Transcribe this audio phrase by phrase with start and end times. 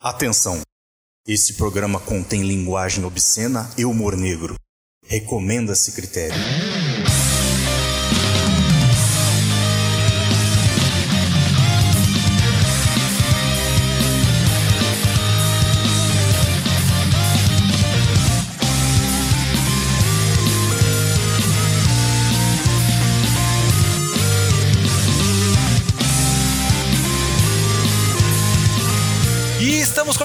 [0.00, 0.60] Atenção!
[1.26, 4.54] Este programa contém linguagem obscena e humor negro.
[5.04, 6.36] Recomenda-se critério.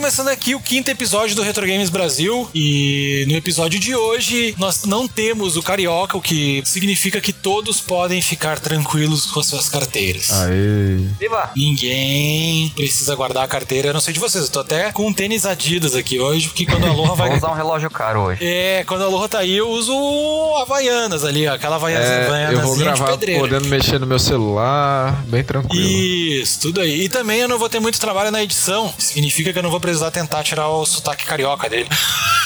[0.04, 2.50] Começando aqui o quinto episódio do Retro Games Brasil.
[2.54, 7.80] E no episódio de hoje nós não temos o carioca, o que significa que todos
[7.80, 10.30] podem ficar tranquilos com as suas carteiras.
[10.30, 10.98] Aê.
[11.18, 11.52] Viva!
[11.56, 13.88] Ninguém precisa guardar a carteira.
[13.88, 16.66] Eu não sei de vocês, eu tô até com um tênis Adidas aqui hoje, porque
[16.66, 17.30] quando a Aloha vai.
[17.30, 18.44] Vou usar um relógio caro hoje.
[18.44, 19.94] É, quando a Aloha tá aí, eu uso
[20.62, 23.40] Havaianas ali, ó, aquela Havaianas, É, eu vou gravar pedreiro.
[23.40, 25.82] podendo mexer no meu celular, bem tranquilo.
[25.82, 27.04] Isso, tudo aí.
[27.06, 28.94] E também eu não vou ter muito trabalho na edição.
[28.98, 31.88] Significa que eu não vou precisar tentar tirar o sotaque carioca dele.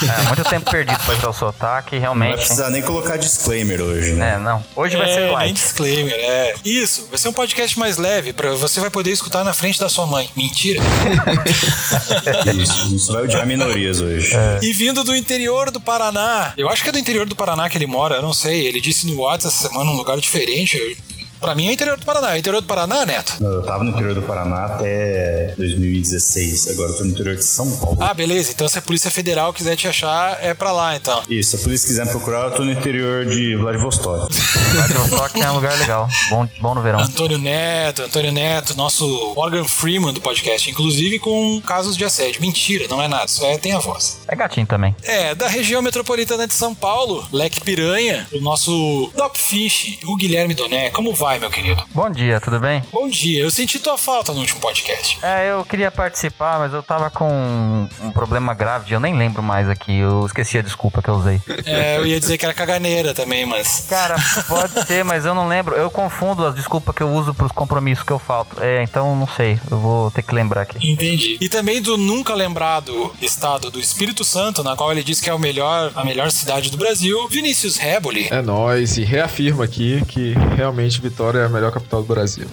[0.04, 2.36] É, muito tempo perdido pra tirar o sotaque, Não vai realmente.
[2.38, 4.34] precisar nem colocar disclaimer hoje, né?
[4.36, 4.64] É, não.
[4.76, 5.54] Hoje vai é, ser nem light.
[5.56, 6.54] disclaimer, é.
[6.64, 9.90] Isso, vai ser um podcast mais leve, pra, você vai poder escutar na frente da
[9.90, 10.30] sua mãe.
[10.36, 10.82] Mentira.
[12.62, 14.32] Isso, isso vai odiar minorias hoje.
[14.62, 17.78] e vindo do interior do Paraná, eu acho que é do interior do Paraná que
[17.78, 18.66] ele mora, eu não sei.
[18.68, 20.78] Ele disse no WhatsApp essa semana um lugar diferente.
[20.78, 22.36] Eu- Pra mim é interior do Paraná.
[22.36, 23.36] É interior do Paraná, Neto?
[23.42, 27.70] Eu tava no interior do Paraná até 2016, agora eu tô no interior de São
[27.78, 27.98] Paulo.
[28.02, 28.52] Ah, beleza.
[28.52, 31.22] Então se a Polícia Federal quiser te achar, é pra lá, então.
[31.30, 34.34] Isso, se a polícia quiser me procurar, eu tô no interior de Vladivostok.
[34.74, 36.08] Vladivostok é um lugar legal.
[36.30, 37.00] Bom, bom no verão.
[37.00, 42.42] Antônio Neto, Antônio Neto, nosso Morgan Freeman do podcast, inclusive com casos de assédio.
[42.42, 44.20] Mentira, não é nada, só é, tem a voz.
[44.28, 44.96] É gatinho também.
[45.04, 50.54] É, da região metropolitana de São Paulo, Leque Piranha, o nosso Top Fish, o Guilherme
[50.54, 50.90] Doné.
[50.90, 51.84] Como vai, meu querido?
[51.94, 52.82] Bom dia, tudo bem?
[52.92, 55.20] Bom dia, eu senti tua falta no último podcast.
[55.22, 59.44] É, eu queria participar, mas eu tava com um problema grave, de- eu nem lembro
[59.44, 59.98] mais aqui.
[60.00, 61.42] Eu esqueci a desculpa que eu usei.
[61.68, 63.86] É, eu ia dizer que era caganeira também, mas.
[63.90, 64.16] Cara,
[64.48, 65.76] pode ser, mas eu não lembro.
[65.76, 68.56] Eu confundo as desculpas que eu uso pros compromissos que eu falto.
[68.64, 69.60] É, então não sei.
[69.70, 70.78] Eu vou ter que lembrar aqui.
[70.92, 71.38] Entendi.
[71.42, 75.34] E também do nunca lembrado estado do Espírito Santo, na qual ele diz que é
[75.34, 78.28] o melhor, a melhor cidade do Brasil, Vinícius Reboli.
[78.32, 82.46] É nóis, e reafirma aqui que realmente Vitória é a melhor capital do Brasil.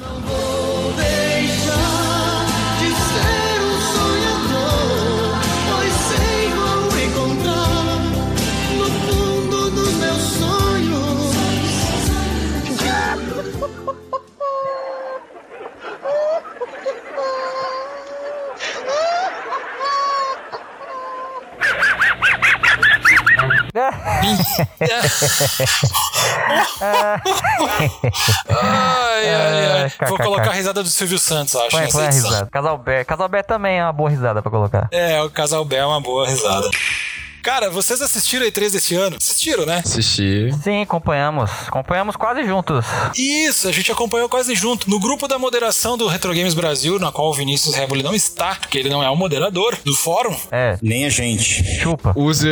[28.49, 29.93] Ai, ai, ai.
[30.01, 30.25] É, Vou kkk.
[30.25, 31.71] colocar a risada do Silvio Santos, acho.
[31.71, 32.49] Põe, põe a risada.
[32.51, 33.05] Casal Bé.
[33.05, 34.89] Casal Bé também é uma boa risada pra colocar.
[34.91, 36.69] É, o Casal Bé é uma boa risada.
[37.45, 39.19] Cara, vocês assistiram a E3 desse ano?
[39.21, 39.83] Assistiram, né?
[39.85, 40.49] Assisti.
[40.63, 41.51] Sim, acompanhamos.
[41.69, 42.87] Acompanhamos quase juntos.
[43.15, 44.89] Isso, a gente acompanhou quase junto.
[44.89, 48.55] No grupo da moderação do Retro Games Brasil, na qual o Vinícius Reboli não está,
[48.55, 50.35] porque ele não é o moderador do fórum.
[50.51, 51.63] É, Nem a gente.
[51.81, 52.15] chupa.
[52.17, 52.49] Use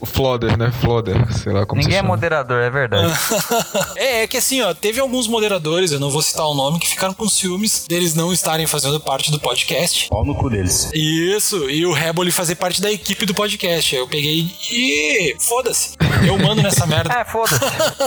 [0.00, 0.72] o Flodder, né?
[0.80, 3.12] Flodder, sei lá como Ninguém se é moderador, é verdade.
[3.96, 6.88] É, é que assim, ó, teve alguns moderadores, eu não vou citar o nome, que
[6.88, 10.08] ficaram com ciúmes deles não estarem fazendo parte do podcast.
[10.08, 10.90] Pau no cu deles.
[10.92, 13.94] Isso, e o Reboli fazer parte da equipe do podcast.
[13.94, 15.36] Eu peguei e.
[15.38, 15.94] Foda-se.
[16.26, 17.12] Eu mando nessa merda.
[17.12, 17.60] É, foda-se.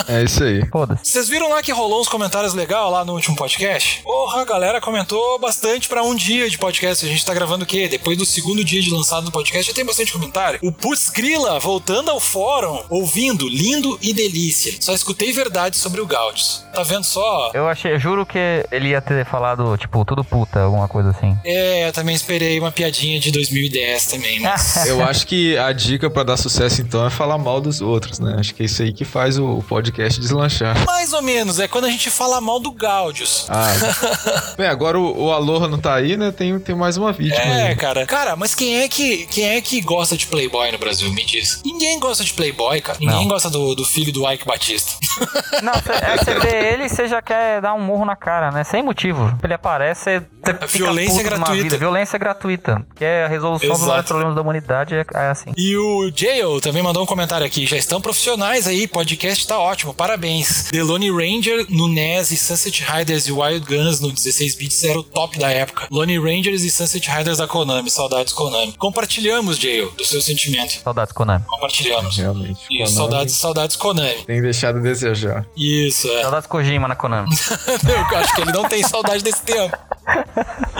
[0.07, 0.65] É isso aí.
[0.67, 1.05] Foda-se.
[1.05, 4.01] Vocês viram lá que rolou uns comentários legais lá no último podcast?
[4.01, 7.05] Porra, a galera comentou bastante pra um dia de podcast.
[7.05, 7.87] A gente tá gravando o quê?
[7.87, 10.59] Depois do segundo dia de lançado do podcast, já tem bastante comentário.
[10.63, 14.73] O Putz Grila, voltando ao fórum, ouvindo, lindo e delícia.
[14.79, 16.63] Só escutei verdade sobre o Gaudius.
[16.73, 17.51] Tá vendo só?
[17.53, 18.39] Eu achei, eu juro que
[18.71, 21.37] ele ia ter falado, tipo, tudo puta, alguma coisa assim.
[21.43, 24.87] É, eu também esperei uma piadinha de 2010 também, mas...
[24.87, 28.35] Eu acho que a dica pra dar sucesso então é falar mal dos outros, né?
[28.39, 30.77] Acho que é isso aí que faz o podcast deslanchar.
[30.85, 33.47] Mais ou menos, é quando a gente fala mal do Gaudius.
[33.49, 33.65] Ah,
[34.55, 36.31] bem, agora o, o Aloha não tá aí, né?
[36.31, 37.75] Tem, tem mais uma vítima É, aí.
[37.75, 38.05] cara.
[38.05, 41.11] Cara, mas quem é que quem é que gosta de Playboy no Brasil?
[41.11, 41.61] Me diz.
[41.65, 42.99] Ninguém gosta de Playboy, cara.
[42.99, 43.27] Ninguém Não.
[43.27, 44.91] gosta do, do filho do Ike Batista.
[45.63, 48.51] Não, cê, é, você vê ele e você já quer dar um murro na cara,
[48.51, 48.63] né?
[48.63, 49.33] Sem motivo.
[49.43, 51.63] Ele aparece, você fica violência gratuita.
[51.63, 51.77] vida.
[51.77, 52.85] Violência gratuita.
[52.95, 53.89] Que é a resolução dos Exato.
[53.89, 55.51] vários problemas da humanidade é, é assim.
[55.57, 57.65] E o Jail também mandou um comentário aqui.
[57.65, 60.69] Já estão profissionais aí, podcast tá ótimo, parabéns.
[60.71, 64.99] The Lone Ranger no NES e Sunset Riders e Wild Guns no 16 bits era
[64.99, 65.87] o top da época.
[65.91, 68.73] Lone Rangers e Sunset Riders da Konami, saudades Konami.
[68.77, 70.81] Compartilhamos, Jail, do seu sentimento.
[70.83, 71.43] Saudades, Konami.
[71.45, 72.17] Compartilhamos.
[72.17, 72.59] Realmente.
[72.69, 74.23] Isso, Konami saudades, saudades Konami.
[74.25, 75.45] Tem deixado desejar.
[75.55, 76.21] Isso, é.
[76.21, 77.29] Saudades Kojima na Konami.
[77.87, 79.75] Eu acho que ele não tem saudade desse tempo.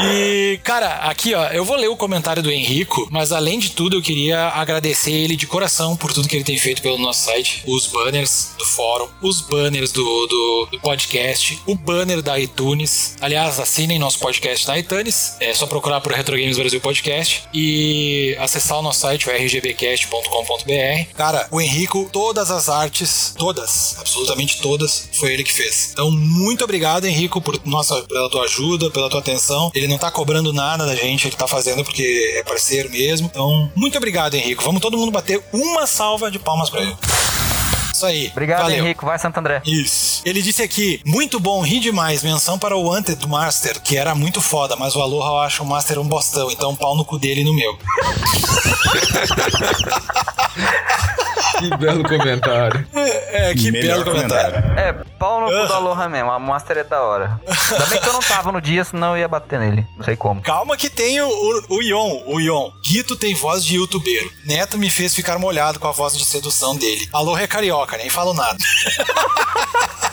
[0.01, 3.97] E, cara, aqui, ó, eu vou ler o comentário do Henrico, mas além de tudo,
[3.97, 7.63] eu queria agradecer ele de coração por tudo que ele tem feito pelo nosso site.
[7.66, 13.16] Os banners do fórum, os banners do, do, do podcast, o banner da iTunes.
[13.22, 15.36] Aliás, assinem nosso podcast na iTunes.
[15.40, 21.13] É só procurar por Retro Games Brasil Podcast e acessar o nosso site, o rgbcast.com.br.
[21.16, 25.92] Cara, o Henrico, todas as artes, todas, absolutamente todas, foi ele que fez.
[25.94, 29.72] Então, muito obrigado, Henrico, por nossa, pela tua ajuda, pela tua atenção.
[29.74, 33.30] Ele não tá cobrando nada da gente, ele tá fazendo porque é parceiro mesmo.
[33.31, 34.63] Então, muito obrigado, Henrico.
[34.63, 36.96] Vamos todo mundo bater uma salva de palmas pra ele.
[38.00, 38.30] Isso aí.
[38.31, 38.78] Obrigado, Valeu.
[38.78, 39.06] Henrico.
[39.06, 39.62] Vai, Santo André.
[39.66, 40.22] Isso.
[40.24, 42.24] Ele disse aqui, muito bom, ri demais.
[42.24, 45.66] Menção para o Wanted Master, que era muito foda, mas o Aloha eu acho o
[45.66, 47.78] Master um bostão, então pau no cu dele e no meu.
[51.60, 52.88] Que belo comentário.
[52.94, 54.56] É, que Melhor belo comentário.
[54.78, 56.31] É, pau no cu do Aloha mesmo.
[56.31, 57.40] A Master é da hora.
[57.72, 59.86] Ainda bem que eu não tava no dia, senão eu ia bater nele.
[59.98, 60.42] Não sei como.
[60.42, 62.72] Calma que tem o, o, o Ion, o Ion.
[62.86, 64.31] Guito tem voz de youtubeiro.
[64.45, 67.10] Neto me fez ficar molhado com a voz de sedução dele.
[67.12, 68.57] Aloha é carioca, nem falo nada.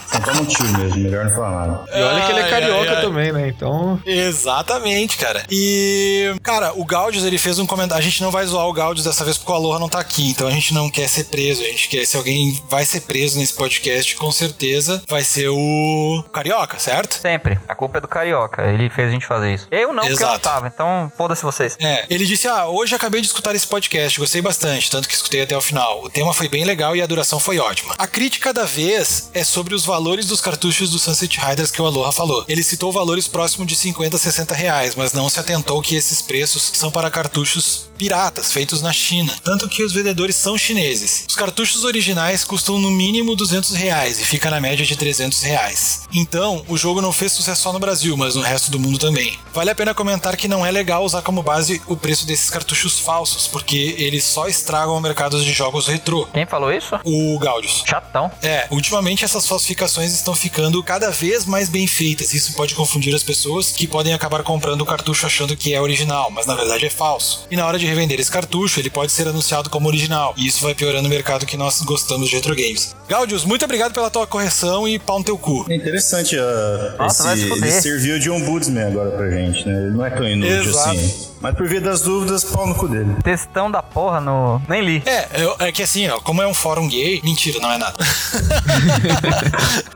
[0.07, 1.83] Então toma um tiro mesmo, melhor não falar nada.
[1.93, 3.01] E olha que ele é carioca ai, ai.
[3.01, 3.47] também, né?
[3.49, 4.01] Então.
[4.05, 5.43] Exatamente, cara.
[5.49, 8.01] E, cara, o Gaudios, ele fez um comentário.
[8.01, 10.29] A gente não vai zoar o Gaudios dessa vez porque o Aloha não tá aqui.
[10.29, 11.61] Então a gente não quer ser preso.
[11.61, 16.23] A gente quer, se alguém vai ser preso nesse podcast, com certeza vai ser o
[16.31, 17.15] Carioca, certo?
[17.19, 17.59] Sempre.
[17.67, 18.63] A culpa é do Carioca.
[18.63, 19.67] Ele fez a gente fazer isso.
[19.69, 20.39] Eu não, porque eu não Exato.
[20.39, 20.67] tava.
[20.67, 21.77] Então, foda-se vocês.
[21.81, 25.41] É, ele disse: Ah, hoje acabei de escutar esse podcast, gostei bastante, tanto que escutei
[25.41, 26.03] até o final.
[26.03, 27.66] O tema foi bem legal e a duração foi ótima.
[27.97, 31.85] A crítica da vez é sobre os valores dos cartuchos do Sunset Riders que o
[31.85, 32.45] Aloha falou.
[32.47, 36.71] Ele citou valores próximos de 50, 60 reais, mas não se atentou que esses preços
[36.73, 39.33] são para cartuchos piratas, feitos na China.
[39.43, 41.25] Tanto que os vendedores são chineses.
[41.27, 46.03] Os cartuchos originais custam no mínimo 200 reais e fica na média de 300 reais.
[46.13, 49.37] Então, o jogo não fez sucesso só no Brasil, mas no resto do mundo também.
[49.53, 52.99] Vale a pena comentar que não é legal usar como base o preço desses cartuchos
[52.99, 56.27] falsos, porque eles só estragam o mercado de jogos retrô.
[56.33, 56.99] Quem falou isso?
[57.03, 58.31] O Chatão.
[58.43, 62.33] É, ultimamente essas falsificações estão ficando cada vez mais bem feitas.
[62.33, 66.29] Isso pode confundir as pessoas que podem acabar comprando o cartucho achando que é original,
[66.31, 67.47] mas na verdade é falso.
[67.49, 70.33] E na hora de revender esse cartucho, ele pode ser anunciado como original.
[70.37, 72.95] E isso vai piorando o mercado que nós gostamos de retro games.
[73.07, 75.65] Gaudius, muito obrigado pela tua correção e pau no teu cu.
[75.69, 79.73] É interessante uh, Nossa, esse, ele serviu de ombudsman agora pra gente, né?
[79.83, 80.89] Ele não é tão inútil Exato.
[80.89, 81.27] assim.
[81.39, 83.15] Mas por via das dúvidas, pau no cu dele.
[83.23, 84.61] Textão da porra no.
[84.67, 85.03] Nem li.
[85.05, 87.97] É, eu- é que assim, ó, como é um fórum gay, mentira, não é nada.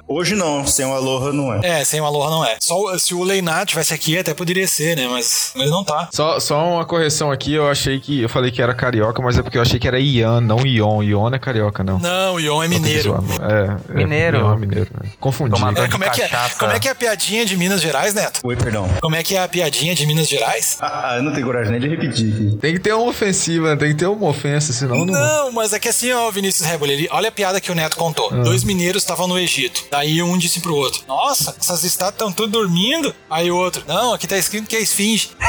[0.08, 1.82] Hoje não, sem o Aloha não é.
[1.82, 2.58] é, sem o Aloha não é.
[2.60, 5.08] Só se o Leinat tivesse aqui, até poderia ser, né?
[5.08, 6.10] Mas ele não tá.
[6.12, 8.22] Só, só uma correção aqui, eu achei que.
[8.22, 11.02] Eu falei que era carioca, mas é porque eu achei que era Ian, não Ion.
[11.02, 11.98] Ion não é carioca, não.
[12.00, 13.24] Não, Ion é mineiro.
[13.42, 14.38] É, é Mineiro.
[14.40, 14.90] Ion é mineiro.
[15.02, 15.10] né?
[15.20, 15.56] Confundi.
[15.56, 16.30] É, como, é que é,
[16.60, 18.42] como é que é a piadinha de Minas Gerais, Neto?
[18.44, 18.90] Oi, perdão.
[19.02, 20.78] Como é que é a piadinha de Minas Gerais?
[20.82, 22.57] Ah, ah, eu não tenho coragem nem de repetir aqui.
[22.60, 23.75] Tem que ter uma ofensiva, né?
[23.75, 25.13] tem que ter uma ofensa, senão não.
[25.13, 27.98] Não, mas é que assim, ó, Vinícius Rebel, ele, olha a piada que o Neto
[27.98, 28.30] contou.
[28.31, 28.38] Ah.
[28.38, 29.83] Dois mineiros estavam no Egito.
[29.92, 33.13] Daí um disse pro outro: Nossa, essas estátuas estão tudo dormindo.
[33.30, 35.30] Aí o outro: Não, aqui tá escrito que é esfinge.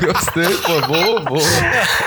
[0.00, 1.42] Gostei, pô, boa, boa.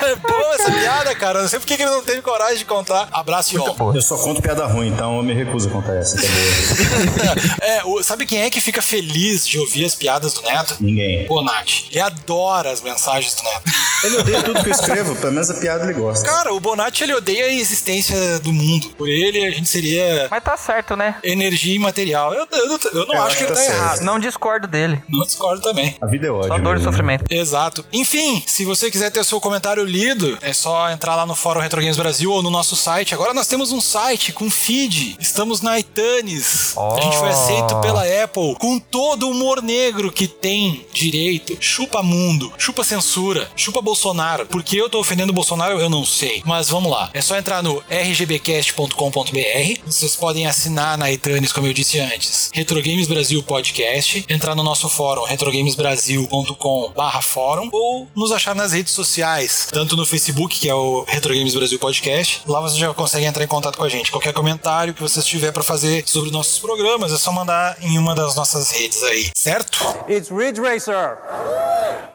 [0.02, 1.42] É boa essa piada, cara.
[1.44, 3.08] Não sei por que ele não teve coragem de contar.
[3.12, 3.74] Abraço, Ion.
[3.76, 3.96] Boa.
[3.96, 6.16] Eu só conto piada ruim, então eu me recuso a contar essa.
[6.18, 7.54] Tá boa.
[7.64, 10.76] É, o- sabe quem é que fica feliz de ouvir as piadas do Neto?
[10.80, 11.26] Ninguém.
[11.26, 11.88] O Bonatti.
[11.92, 13.64] Ele adora as mensagens do Neto.
[14.04, 16.26] Ele odeia tudo que eu escrevo, pelo menos a piada ele gosta.
[16.26, 18.90] Cara, o Bonatti ele odeia a existência do mundo.
[18.98, 21.16] Por ele, a gente seria Mas tá certo, né?
[21.24, 22.34] energia imaterial.
[22.34, 23.78] Eu, eu, eu não Eu acho acho que ele tá tá certo.
[23.78, 24.02] errado.
[24.02, 25.02] Não discordo dele.
[25.08, 25.96] Não discordo também.
[26.02, 26.50] A vida é ódio.
[26.50, 26.84] Só dor e mesmo.
[26.92, 27.24] sofrimento.
[27.30, 27.86] Exato.
[27.94, 31.62] Enfim, se você quiser ter o seu comentário lido, é só entrar lá no Fórum
[31.62, 33.14] Retro Games Brasil ou no nosso site.
[33.14, 35.16] Agora nós temos um site com feed.
[35.18, 36.74] Estamos na iTunes.
[36.76, 36.96] Oh.
[36.98, 41.58] A gente foi aceito pela Apple com todo o humor negro que tem direito.
[41.60, 44.46] Chupa mundo, chupa censura, chupa Bolsonaro.
[44.46, 46.42] Por que eu tô ofendendo o Bolsonaro, eu não sei.
[46.46, 47.10] Mas vamos lá.
[47.14, 49.80] É só entrar no rgbcast.com.br.
[49.86, 52.50] Vocês podem assinar na iTunes, como eu disse antes.
[52.54, 54.26] Retro Games Brasil Podcast.
[54.30, 60.60] Entrar no nosso fórum retrogamesbrasil.com/barra fórum ou nos achar nas redes sociais, tanto no Facebook,
[60.60, 62.42] que é o Retro Games Brasil Podcast.
[62.46, 64.12] Lá você já consegue entrar em contato com a gente.
[64.12, 68.14] Qualquer comentário que você tiver para fazer sobre nossos programas é só mandar em uma
[68.16, 69.53] das nossas redes aí, certo?
[69.58, 71.20] It's Ridge Racer.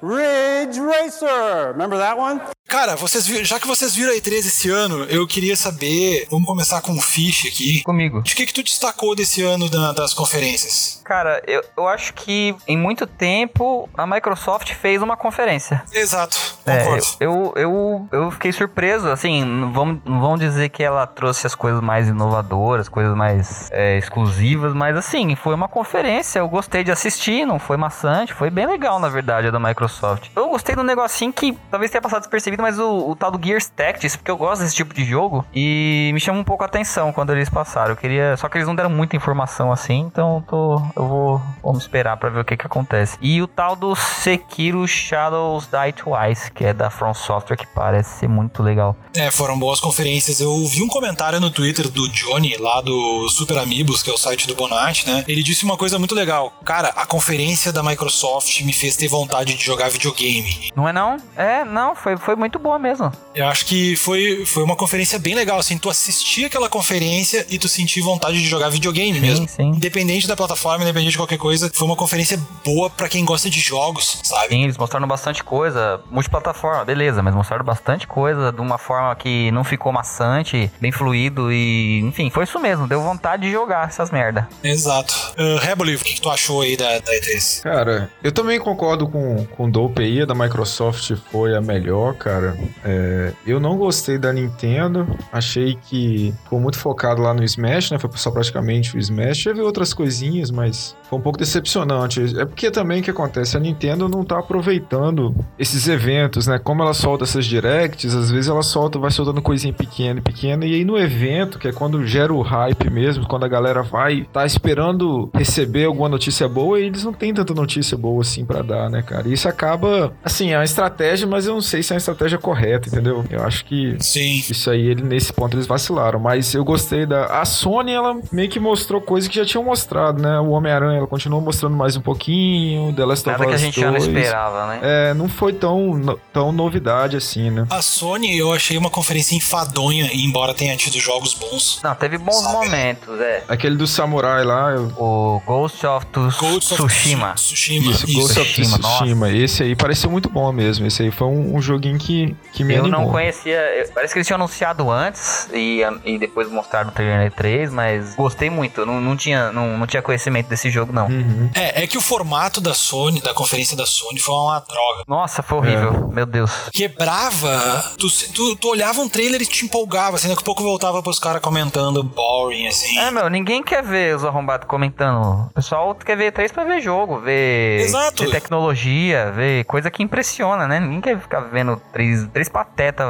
[0.02, 1.72] Ridge Racer.
[1.72, 2.40] Remember that one?
[2.66, 6.26] Cara, vocês viram, já que vocês viram a E3 esse ano, eu queria saber.
[6.30, 7.82] Vamos começar com o Fish aqui.
[7.82, 8.18] Comigo.
[8.18, 11.00] O que, que tu destacou desse ano da- das conferências?
[11.02, 15.82] Cara, eu, eu acho que em muito tempo a Microsoft fez uma conferência.
[15.90, 17.06] Exato, É, concordo.
[17.20, 21.54] eu, eu, eu fiquei surpreso, assim, não vamos, não vamos dizer que ela trouxe as
[21.54, 26.92] coisas mais inovadoras, coisas mais é, exclusivas, mas assim, foi uma conferência, eu gostei de
[26.92, 30.28] assistir, não foi maçante, foi bem legal, na verdade, a da Microsoft.
[30.34, 33.68] Eu gostei do negocinho que talvez tenha passado despercebido, mas o, o tal do Gears
[33.68, 37.12] Tactics, porque eu gosto desse tipo de jogo, e me chama um pouco a atenção
[37.12, 40.42] quando eles passaram, eu queria, só que eles não deram muita informação assim, então eu
[40.42, 43.16] tô, eu vou, vamos esperar pra ver o que que acontece.
[43.20, 48.18] E o tal do Sekiro Shadows Die Twice, que é da From Software, que parece
[48.18, 48.96] ser muito legal.
[49.14, 50.40] É, foram boas conferências.
[50.40, 54.18] Eu vi um comentário no Twitter do Johnny, lá do Super Amigos, que é o
[54.18, 55.24] site do Bonatti, né?
[55.26, 56.52] Ele disse uma coisa muito legal.
[56.64, 60.70] Cara, a conferência da Microsoft me fez ter vontade de jogar videogame.
[60.76, 61.16] Não é não?
[61.36, 63.10] É, não, foi, foi muito boa mesmo.
[63.34, 67.58] Eu acho que foi, foi uma conferência bem legal, assim, tu assistir aquela conferência e
[67.58, 69.48] tu sentir vontade de jogar videogame mesmo.
[69.48, 69.70] sim.
[69.70, 73.58] Independente da plataforma, independente de qualquer coisa, foi uma conferência boa pra quem gosta de
[73.58, 74.50] jogos, sabe?
[74.50, 79.50] Sim, eles mostraram bastante coisa, multiplataforma, beleza, mas mostraram bastante coisa de uma forma que
[79.50, 84.12] não ficou maçante, bem fluido e, enfim, foi isso mesmo, deu vontade de jogar essas
[84.12, 84.48] merda.
[84.62, 85.14] Exato.
[85.36, 87.62] Uh, Reboli, o que, que tu achou aí da, da E3?
[87.62, 92.14] Cara, eu também concordo com, com o Dope aí, a da Microsoft foi a melhor,
[92.14, 92.56] cara.
[92.84, 97.98] É, eu não gostei da Nintendo, achei que ficou muito focado lá no Smash, né?
[97.98, 99.44] Foi só praticamente o Smash.
[99.44, 102.38] Teve outras coisinhas, mas foi um pouco decepcionante.
[102.38, 106.58] É porque também o que acontece, a Nintendo não tá aproveitando esses eventos, né?
[106.58, 110.66] Como ela solta essas directs, às vezes ela solta, vai soltando coisinha pequena e pequena,
[110.66, 114.26] e aí no evento, que é quando gera o hype mesmo, quando a galera vai,
[114.32, 118.62] tá esperando receber alguma notícia boa, e eles não têm tanta notícia boa assim pra
[118.62, 119.28] dar, né, cara?
[119.28, 122.38] E isso acaba, assim, é uma estratégia, mas eu não sei se é uma estratégia
[122.38, 123.24] correta, entendeu?
[123.30, 124.42] Eu acho que Sim.
[124.48, 126.18] isso aí, ele, nesse ponto, eles vacilaram.
[126.20, 127.26] Mas eu gostei da.
[127.40, 130.38] A Sony, ela meio que mostrou coisas que já tinham mostrado, né?
[130.40, 132.92] O Homem-Aranha, ela continuou mostrando mais um pouquinho.
[132.92, 134.06] The Last of Nada que a Us gente já não 2.
[134.06, 134.80] esperava, né?
[134.82, 137.66] É, não foi tão, no- tão novidade assim, né?
[137.70, 141.80] A Sony, eu achei uma conferência enfadonha, embora tenha tido jogos bons.
[141.82, 142.54] Não, teve bons Sabe?
[142.54, 143.44] momentos, é.
[143.48, 144.92] Aquele do Samurai lá, eu...
[144.96, 147.34] O Ghost of Tsu- Ghost of Tsushima.
[147.34, 147.90] Tsushima.
[147.90, 149.30] Isso, Ghost of Tsushima, Tsushima.
[149.30, 150.86] Esse aí pareceu muito bom mesmo.
[150.86, 153.02] Esse aí foi um, um joguinho que, que me Eu animou.
[153.02, 153.58] não conhecia,
[153.94, 158.50] parece que eles tinham anunciado antes e, e depois mostraram no trailer 3, mas gostei
[158.50, 161.06] muito, não, não, tinha, não, não tinha conhecimento desse jogo não.
[161.06, 161.50] Uhum.
[161.54, 165.04] É, é que o formato da Sony, da conferência da Sony, foi uma droga.
[165.06, 166.50] Nossa, foi horrível, meu Deus.
[166.72, 171.02] Quebrava, tu, tu, tu olhava um trailer e te empolgava, assim, daqui a pouco voltava
[171.02, 172.98] pros caras comentando boring, assim.
[172.98, 175.46] É, meu, ninguém quer ver os arrombados comentando.
[175.48, 178.24] O pessoal quer ver três pra ver jogo, ver, Exato.
[178.24, 180.78] ver tecnologia, ver coisa que impressiona, né?
[180.80, 183.06] Ninguém quer ficar vendo três, três patetas.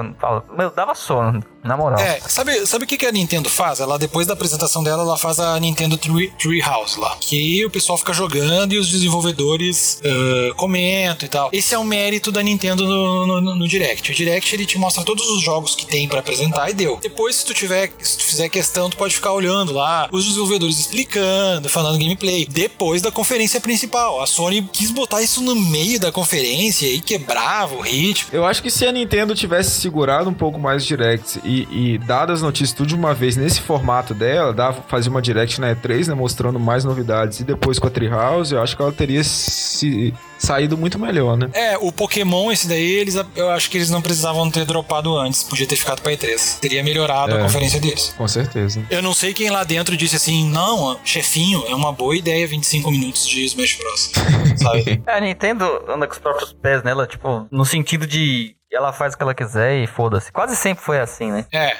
[0.56, 1.98] Meu, dava sono, na moral.
[2.00, 3.80] É, sabe, sabe o que, que a Nintendo faz?
[3.80, 7.16] Ela, depois da apresentação dela, ela faz a Nintendo Tree, Treehouse lá.
[7.20, 11.50] Que o pessoal fica jogando e os desenvolvedores ah, comentam e tal.
[11.52, 14.10] Esse é o mérito da Nintendo no, no- no Direct.
[14.10, 16.98] O Direct ele te mostra todos os jogos que tem pra apresentar e deu.
[17.02, 20.78] Depois, se tu tiver, se tu fizer questão, tu pode ficar olhando lá os desenvolvedores
[20.78, 22.46] explicando, falando gameplay.
[22.46, 24.20] Depois da conferência principal.
[24.22, 28.30] A Sony quis botar isso no meio da conferência e quebrava o ritmo.
[28.32, 32.00] Eu acho que se a Nintendo tivesse segurado um pouco mais os directs e, e
[32.28, 36.08] as notícias tudo de uma vez nesse formato dela, dava, fazia uma direct na E3,
[36.08, 40.12] né, mostrando mais novidades e depois com a Treehouse, eu acho que ela teria se
[40.38, 41.48] saído muito melhor, né?
[41.52, 45.42] É, o Pokémon, esse daí, eles, eu acho que eles não precisavam ter dropado antes.
[45.42, 46.60] Podia ter ficado pra E3.
[46.60, 47.42] Teria melhorado a É.
[47.42, 48.14] conferência deles.
[48.16, 48.80] Com certeza.
[48.88, 52.90] Eu não sei quem lá dentro disse assim, não, chefinho, é uma boa ideia 25
[52.90, 54.12] minutos de Smash Bros.
[54.62, 55.02] Sabe?
[55.06, 59.16] A Nintendo anda com os próprios pés nela, tipo, no sentido de ela faz o
[59.16, 60.30] que ela quiser e foda-se.
[60.32, 61.44] Quase sempre foi assim, né?
[61.52, 61.76] É, É.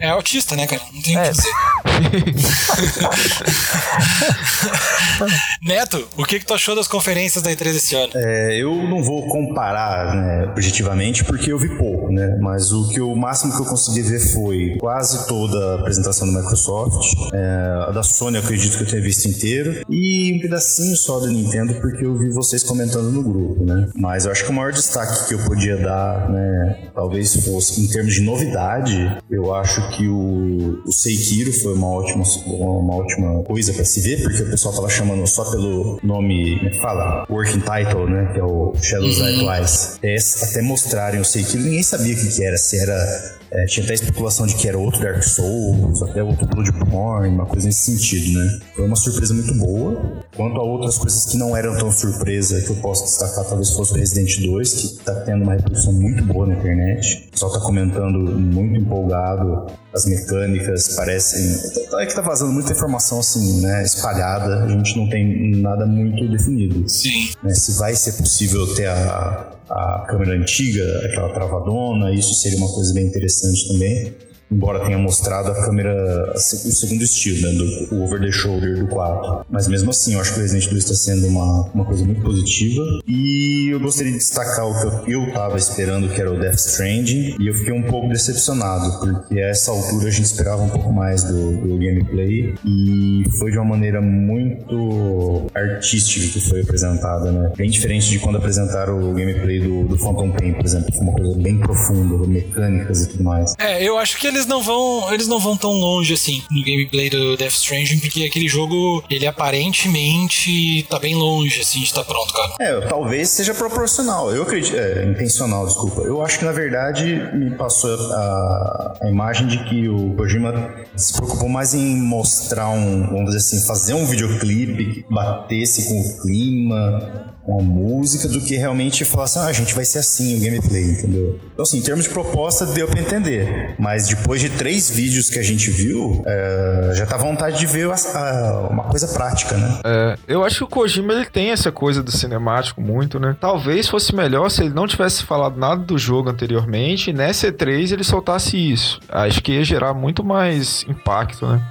[0.00, 0.82] é autista, né, cara?
[0.92, 1.24] Não tem o É.
[1.24, 1.50] que dizer.
[5.62, 8.12] Neto, o que, que tu achou das conferências da E3 esse ano?
[8.14, 12.38] É, eu não vou comparar né, objetivamente porque eu vi pouco, né?
[12.40, 16.40] Mas o que o máximo que eu consegui ver foi quase toda a apresentação da
[16.40, 20.96] Microsoft, é, a da Sony eu acredito que eu tenha visto inteiro e um pedacinho
[20.96, 23.88] só da Nintendo porque eu vi vocês comentando no grupo, né?
[23.96, 27.88] Mas eu acho que o maior destaque que eu podia dar, né, talvez fosse em
[27.88, 33.72] termos de novidade, eu acho que o, o Seikiro foi uma ótima, uma ótima coisa
[33.72, 37.26] pra se ver porque o pessoal tava chamando só pelo nome, como é que fala?
[37.30, 38.30] Working Title, né?
[38.32, 39.96] Que é o Shadows Die Twice.
[39.98, 40.16] Até,
[40.50, 43.94] até mostrarem o Seikiro, ninguém sabia o que, que era, se era É, tinha até
[43.94, 48.60] especulação de que era outro Dark Souls, até outro Bloodborne, uma coisa nesse sentido, né?
[48.76, 50.22] Foi uma surpresa muito boa.
[50.36, 53.92] Quanto a outras coisas que não eram tão surpresa, que eu posso destacar, talvez fosse
[53.92, 57.24] o Resident 2, que tá tendo uma repercussão muito boa na internet.
[57.28, 59.66] O pessoal tá comentando muito empolgado.
[59.98, 61.56] As mecânicas parecem.
[61.98, 63.82] É que tá vazando muita informação assim, né?
[63.82, 64.62] Espalhada.
[64.64, 66.88] A gente não tem nada muito definido.
[66.88, 67.30] Sim.
[67.42, 72.72] né, se vai ser possível ter a, a câmera antiga, aquela travadona, isso seria uma
[72.72, 74.14] coisa bem interessante também.
[74.50, 78.86] Embora tenha mostrado a câmera, o segundo estilo, né, do o over the shoulder do
[78.86, 79.46] 4.
[79.50, 82.22] Mas mesmo assim, eu acho que o Resident 2 está sendo uma, uma coisa muito
[82.22, 82.82] positiva.
[83.06, 86.58] E eu gostaria de destacar o que eu, eu tava esperando, que era o Death
[86.58, 87.36] Stranding.
[87.38, 90.92] E eu fiquei um pouco decepcionado, porque a essa altura a gente esperava um pouco
[90.92, 92.54] mais do, do gameplay.
[92.64, 97.52] E foi de uma maneira muito artística que foi apresentada, né?
[97.56, 100.92] Bem diferente de quando apresentaram o gameplay do, do Phantom Pain, por exemplo.
[100.92, 103.54] Foi uma coisa bem profunda, mecânicas e tudo mais.
[103.58, 107.10] É, eu acho que eles não vão, eles não vão tão longe assim no gameplay
[107.10, 112.32] do Death Stranding, porque aquele jogo, ele aparentemente tá bem longe assim de estar pronto,
[112.32, 112.54] cara.
[112.60, 114.34] É, talvez seja proporcional.
[114.34, 114.76] Eu acredito.
[114.76, 116.02] É, intencional, desculpa.
[116.02, 117.04] Eu acho que na verdade
[117.34, 123.06] me passou a, a imagem de que o Kojima se preocupou mais em mostrar um,
[123.06, 128.42] vamos dizer assim, fazer um videoclipe que batesse com o clima, com a música, do
[128.42, 131.40] que realmente falar assim, ah, a gente vai ser assim o gameplay, entendeu?
[131.50, 133.74] Então, assim, em termos de proposta, deu pra entender.
[133.78, 137.90] Mas depois de três vídeos que a gente viu, é, já tá vontade de ver
[137.90, 139.80] a- a- uma coisa prática, né?
[139.82, 143.34] É, eu acho que o Kojima ele tem essa coisa do cinemático muito, né?
[143.40, 147.92] Talvez fosse melhor se ele não tivesse falado nada do jogo anteriormente e nessa E3
[147.92, 149.00] ele soltasse isso.
[149.08, 151.62] Acho que ia gerar muito mais impacto, né?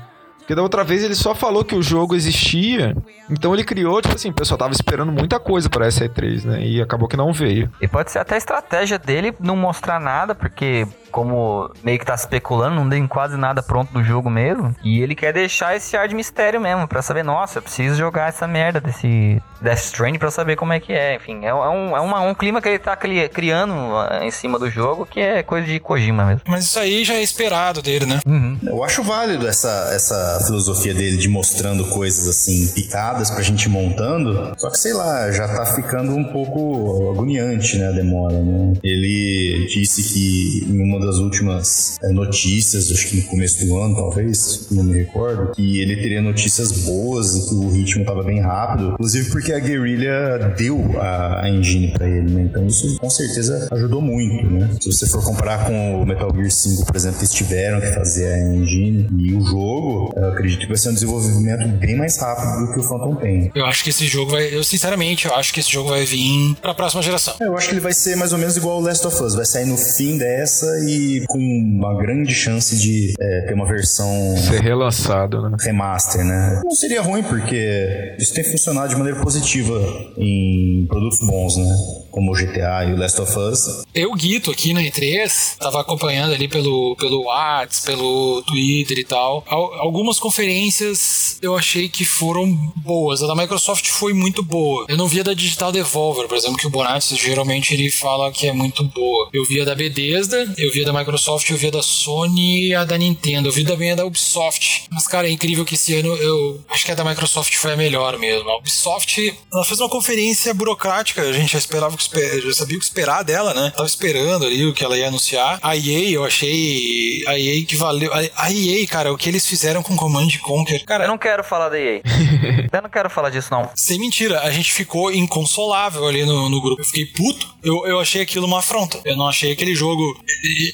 [0.48, 2.96] Porque da outra vez ele só falou que o jogo existia,
[3.30, 6.62] então ele criou, tipo assim, o pessoal tava esperando muita coisa para essa E3, né?
[6.66, 7.70] E acabou que não veio.
[7.82, 12.16] E pode ser até a estratégia dele não mostrar nada, porque como meio que tá
[12.16, 14.74] especulando, não tem quase nada pronto do jogo mesmo.
[14.84, 18.30] E ele quer deixar esse ar de mistério mesmo, pra saber, nossa, eu preciso jogar
[18.30, 21.16] essa merda desse Death Stranding pra saber como é que é.
[21.16, 24.32] Enfim, é, é um, é uma- um clima que ele tá cri- criando ah, em
[24.32, 26.42] cima do jogo, que é coisa de Kojima mesmo.
[26.48, 28.20] Mas isso aí já é esperado dele, né?
[28.64, 34.54] Eu acho válido essa, essa filosofia dele de mostrando coisas assim picadas pra gente montando.
[34.58, 38.74] Só que sei lá, já tá ficando um pouco agoniante, né, a demora, né?
[38.84, 43.96] Ele disse que em uma das últimas eh, notícias, acho que no começo do ano,
[43.96, 48.40] talvez, não me recordo, que ele teria notícias boas e que o ritmo tava bem
[48.40, 52.44] rápido, inclusive porque a Guerrilla deu a, a engine pra ele, né?
[52.44, 54.70] Então isso com certeza ajudou muito, né?
[54.80, 58.28] Se você for comparar com o Metal Gear 5, por exemplo, eles tiveram que fazer
[58.28, 62.66] a engine e o jogo, eu acredito que vai ser um desenvolvimento bem mais rápido
[62.68, 63.52] do que o Phantom Pain.
[63.56, 66.56] Eu acho que esse jogo vai, eu sinceramente, eu acho que esse jogo vai vir
[66.62, 67.36] pra próxima geração.
[67.42, 69.36] É, Eu acho que ele vai ser mais ou menos igual o Last of Us,
[69.36, 74.08] vai sair no fim dessa e com uma grande chance de é, ter uma versão
[74.38, 75.56] Ser relançado, né?
[75.60, 76.62] remaster, né?
[76.64, 79.74] Não seria ruim, porque isso tem funcionado de maneira positiva
[80.18, 81.76] em produtos bons, né?
[82.12, 83.84] Como o GTA e o Last of Us.
[83.94, 89.44] Eu, Guito, aqui na E3, tava acompanhando ali pelo, pelo Whats, pelo Twitter e tal.
[89.48, 89.74] Al-
[90.18, 93.22] algumas conferências eu achei que foram boas.
[93.22, 94.86] A da Microsoft foi muito boa.
[94.88, 98.32] Eu não vi a da Digital Devolver, por exemplo, que o Bonatti geralmente ele fala
[98.32, 99.30] que é muito boa.
[99.34, 102.68] Eu vi a da Bethesda, eu vi a da Microsoft, eu vi a da Sony
[102.68, 103.48] e a da Nintendo.
[103.48, 104.86] Eu vi também a da Ubisoft.
[104.92, 107.78] Mas, cara, é incrível que esse ano eu acho que a da Microsoft foi a
[107.78, 108.50] melhor mesmo.
[108.50, 111.22] A Ubisoft, ela fez uma conferência burocrática.
[111.22, 112.04] A gente já esperava que
[112.42, 113.72] já sabia o que esperar dela, né?
[113.76, 115.60] Tava esperando ali o que ela ia anunciar.
[115.62, 118.12] A EA, eu achei a EA que valeu.
[118.14, 120.84] A EA, cara, o que eles fizeram com Command and Conquer.
[120.86, 122.02] Cara, Eu não quero falar da EA.
[122.72, 123.70] eu não quero falar disso, não.
[123.76, 126.82] sem mentira, a gente ficou inconsolável ali no, no grupo.
[126.82, 127.48] Eu fiquei puto.
[127.64, 129.00] Eu, eu achei aquilo uma afronta.
[129.04, 130.02] Eu não achei aquele jogo.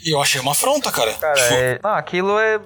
[0.05, 1.13] Eu achei uma afronta, cara.
[1.13, 1.79] Cara, Tipo, é...
[1.83, 2.59] Não, aquilo é...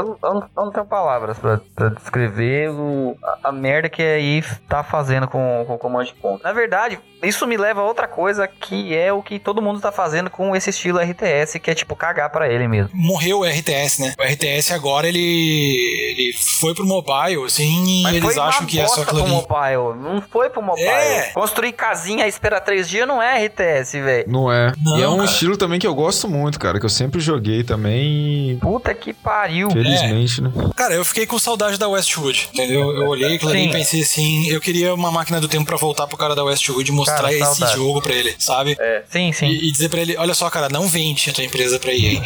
[0.00, 4.02] Eu, eu- não, eu não tenho palavras pra, pra descrever o, a, a merda que
[4.02, 6.44] a EA tá fazendo com, com o Command Conquer.
[6.44, 9.92] Na verdade, isso me leva a outra coisa que é o que todo mundo tá
[9.92, 12.90] fazendo com esse estilo RTS, que é tipo cagar pra ele mesmo.
[12.94, 14.14] morreu o RTS, né?
[14.18, 15.18] O RTS agora ele,
[16.10, 19.22] ele foi pro mobile, assim, e Mas eles foi uma acham que é só aquilo
[19.24, 19.34] pro ali.
[19.34, 20.02] mobile.
[20.02, 20.86] Não foi pro mobile.
[20.88, 21.30] É.
[21.32, 24.24] Construir casinha e esperar três dias não é RTS, velho.
[24.28, 24.72] Não é.
[24.82, 25.28] Não, e é um cara.
[25.28, 28.52] estilo também que eu gosto muito, cara, que eu sempre joguei também.
[28.52, 29.70] e Puta que pariu.
[29.70, 30.52] Felizmente Infelizmente, né?
[30.76, 32.90] Cara, eu fiquei com saudade da Westwood, entendeu?
[32.90, 36.06] Eu olhei aquilo ali e pensei assim, eu queria uma máquina do tempo pra voltar
[36.06, 37.76] pro cara da Westwood e mostrar Cara, esse saudade.
[37.76, 38.76] jogo pra ele, sabe?
[38.78, 39.46] É, sim, sim.
[39.46, 42.20] E, e dizer pra ele, olha só, cara, não vende a tua empresa pra EA.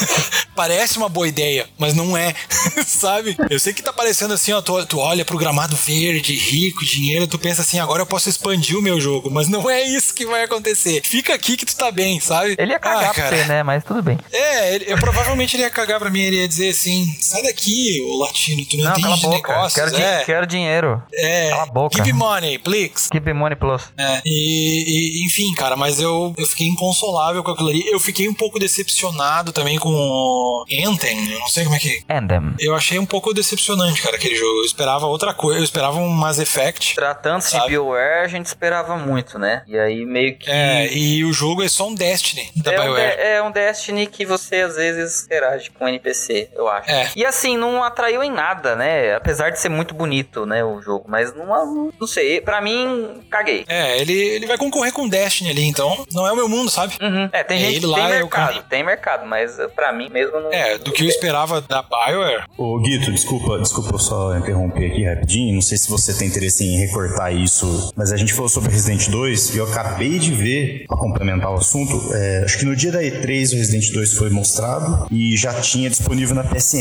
[0.54, 2.34] Parece uma boa ideia, mas não é,
[2.86, 3.36] sabe?
[3.48, 7.26] Eu sei que tá parecendo assim, ó, tu, tu olha pro gramado verde, rico, dinheiro,
[7.26, 10.26] tu pensa assim, agora eu posso expandir o meu jogo, mas não é isso que
[10.26, 11.00] vai acontecer.
[11.04, 12.56] Fica aqui que tu tá bem, sabe?
[12.58, 13.36] Ele ia cagar ah, pra cara.
[13.36, 13.62] você, né?
[13.62, 14.18] Mas tudo bem.
[14.32, 18.00] É, ele, eu, provavelmente ele ia cagar pra mim, ele ia dizer assim, sai daqui,
[18.02, 19.52] ô latino, tu não, Não, entende cala a boca.
[19.52, 21.02] negócios, Quero, di- é, quero dinheiro.
[21.14, 22.02] é, cala a boca.
[22.04, 23.08] me money, please.
[23.10, 23.82] Keep money plus.
[23.96, 27.86] É, e, e, enfim, cara, mas eu, eu fiquei inconsolável com aquilo ali.
[27.90, 31.32] Eu fiquei um pouco decepcionado também com o Anthem.
[31.32, 32.02] Eu não sei como é que.
[32.08, 32.54] And them.
[32.58, 34.60] Eu achei um pouco decepcionante, cara, aquele jogo.
[34.60, 35.60] Eu esperava outra coisa.
[35.60, 36.94] Eu esperava um Mass Effect.
[36.94, 37.68] Tratando-se de?
[37.68, 39.62] BioWare, a gente esperava muito, né?
[39.66, 40.50] E aí meio que.
[40.50, 43.16] É, e o jogo é só um Destiny da É um, BioWare.
[43.16, 46.90] de- é um Destiny que você às vezes interage com NPC, eu acho.
[46.90, 46.99] É.
[47.16, 49.14] E assim, não atraiu em nada, né?
[49.14, 51.04] Apesar de ser muito bonito, né, o jogo.
[51.08, 53.64] Mas não, não sei, pra mim, caguei.
[53.68, 56.94] É, ele, ele vai concorrer com Destiny ali, então não é o meu mundo, sabe?
[57.00, 57.28] Uhum.
[57.32, 58.62] É, tem É, gente ele que lá tem é o mercado, cara.
[58.68, 60.52] tem mercado, mas uh, pra mim mesmo não.
[60.52, 62.44] É, do que eu esperava da BioWare.
[62.56, 65.54] Ô Guito, desculpa, desculpa eu só interromper aqui rapidinho.
[65.54, 69.08] Não sei se você tem interesse em recortar isso, mas a gente falou sobre Resident
[69.08, 72.92] 2 e eu acabei de ver, pra complementar o assunto, é, acho que no dia
[72.92, 76.79] da E3 o Resident 2 foi mostrado e já tinha disponível na PSN.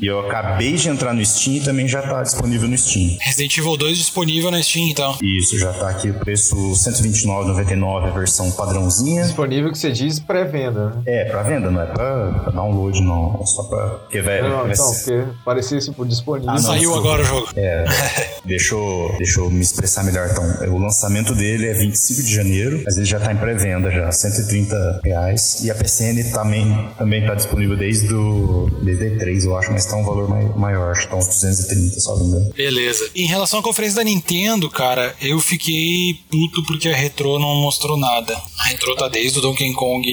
[0.00, 3.16] E eu acabei de entrar no Steam e também já tá disponível no Steam.
[3.20, 5.16] Resident Evil 2 disponível na Steam, então.
[5.22, 9.22] Isso, já tá aqui o preço R$ 129,99, a versão padrãozinha.
[9.24, 11.02] Disponível que você diz pré-venda, né?
[11.04, 13.40] É, pra venda, não é pra, pra download, não.
[13.42, 13.86] É só pra.
[13.88, 16.50] Porque vai, Não, vai então, ser- porque parecia tipo disponível.
[16.50, 17.00] Ah, não, Saiu desculpa.
[17.00, 17.48] agora o jogo.
[17.56, 17.84] É,
[18.44, 20.72] deixa eu, deixa eu me expressar melhor então.
[20.74, 25.00] O lançamento dele é 25 de janeiro, mas ele já tá em pré-venda já, 130
[25.04, 25.64] reais.
[25.64, 29.86] E a PCN também, também tá disponível desde o desde a E3, eu acho, mas
[29.86, 32.52] tá um valor mai- maior, acho que tá uns 230, só não me.
[32.52, 33.10] Beleza.
[33.14, 37.96] Em relação à conferência da Nintendo, cara, eu fiquei puto porque a Retro não mostrou
[37.96, 38.34] nada.
[38.58, 40.06] A Retro tá desde o Donkey Kong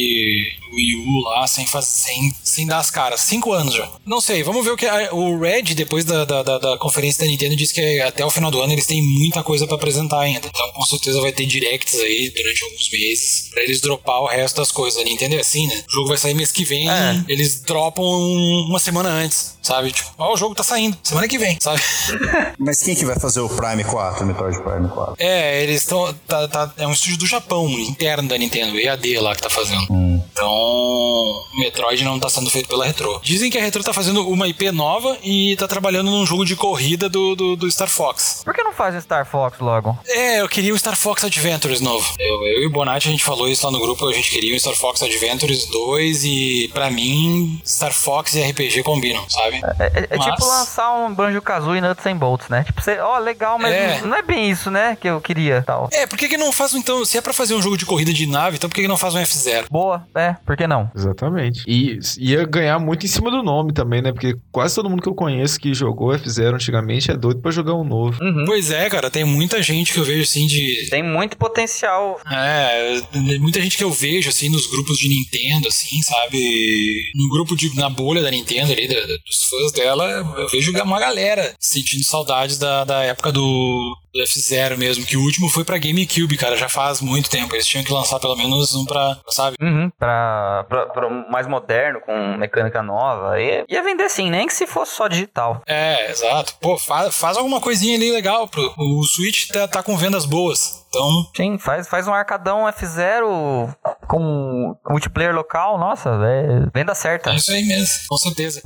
[0.76, 3.22] Wii U lá, sem, faz, sem, sem dar as caras.
[3.22, 3.90] Cinco anos já.
[4.06, 4.86] Não sei, vamos ver o que.
[4.86, 8.30] a- o Red, depois da, da, da- da conferência da Nintendo, disse que até o
[8.32, 10.48] final do ano eles têm muita coisa pra apresentar ainda.
[10.48, 14.58] Então, com certeza vai ter directs aí durante alguns meses pra eles dropar o resto
[14.58, 15.00] das coisas.
[15.00, 15.84] A Nintendo é assim, né?
[15.90, 17.24] O jogo vai sair mês que vem, É.
[17.28, 19.92] eles dropam uma semana antes, sabe?
[19.92, 21.82] Tipo, ó, o jogo tá saindo, semana que vem, sabe?
[22.60, 25.16] Mas quem que vai fazer o Prime 4, o Metroid Prime 4?
[25.20, 26.14] É, eles estão.
[26.28, 29.86] Tá, tá- é um estúdio do Japão, interno da Nintendo, EAD lá que tá fazendo.
[29.92, 30.15] Hum.
[30.36, 33.22] Então, Metroid não tá sendo feito pela Retro.
[33.24, 36.58] Dizem que a Retro tá fazendo uma IP nova e tá trabalhando num jogo de
[36.58, 38.42] corrida do, do, do Star Fox.
[38.44, 39.98] Por que não faz o Star Fox logo?
[40.06, 42.06] É, eu queria o Star Fox Adventures novo.
[42.20, 44.54] Eu, eu e o Bonatti, a gente falou isso lá no grupo, a gente queria
[44.56, 49.62] o Star Fox Adventures 2 e, pra mim, Star Fox e RPG combinam, sabe?
[49.80, 52.64] É, é- é Mas- tipo lançar um Banjo Kazooie Nuts and Bolts, né?
[52.66, 54.02] Tipo, você, ó, legal, mas É.
[54.02, 54.98] não é bem isso, né?
[55.00, 55.88] Que eu queria tal.
[55.94, 57.06] É, por que, que não faz então?
[57.06, 58.98] Se é pra fazer um jogo de corrida de nave, então por que, que não
[58.98, 59.66] faz um F0?
[59.72, 60.90] Boa, é, por que não?
[60.96, 61.64] Exatamente.
[61.68, 64.12] E ia ganhar muito em cima do nome também, né?
[64.12, 67.74] Porque quase todo mundo que eu conheço que jogou F0 antigamente é doido pra jogar
[67.76, 68.18] um novo.
[68.24, 68.46] Uhum.
[68.46, 70.88] Pois é, cara, tem muita gente que eu vejo assim de.
[70.90, 72.20] Tem muito potencial.
[72.32, 73.02] É,
[73.40, 77.12] muita gente que eu vejo assim nos grupos de Nintendo, assim, sabe?
[77.16, 77.76] No grupo de.
[77.76, 80.06] na bolha da Nintendo ali, da- dos fãs dela,
[80.38, 85.22] eu vejo uma galera sentindo saudades da, da época do, do F0 mesmo, que o
[85.22, 87.54] último foi pra GameCube, cara, já faz muito tempo.
[87.54, 89.58] Eles tinham que lançar pelo menos um pra, sabe?
[89.62, 93.40] Uhum, pra, pra, pra mais moderno, com mecânica nova.
[93.40, 95.62] Ia, ia vender sim, nem que se fosse só digital.
[95.68, 96.56] É, exato.
[96.62, 98.48] Pô, faz, faz alguma coisinha ali legal.
[98.48, 100.86] Pro, o Switch tá, tá com vendas boas.
[100.88, 103.76] Então, Sim, faz, faz um arcadão F0
[104.08, 107.32] com multiplayer local, nossa, é venda certa.
[107.32, 108.62] é isso aí mesmo, com certeza.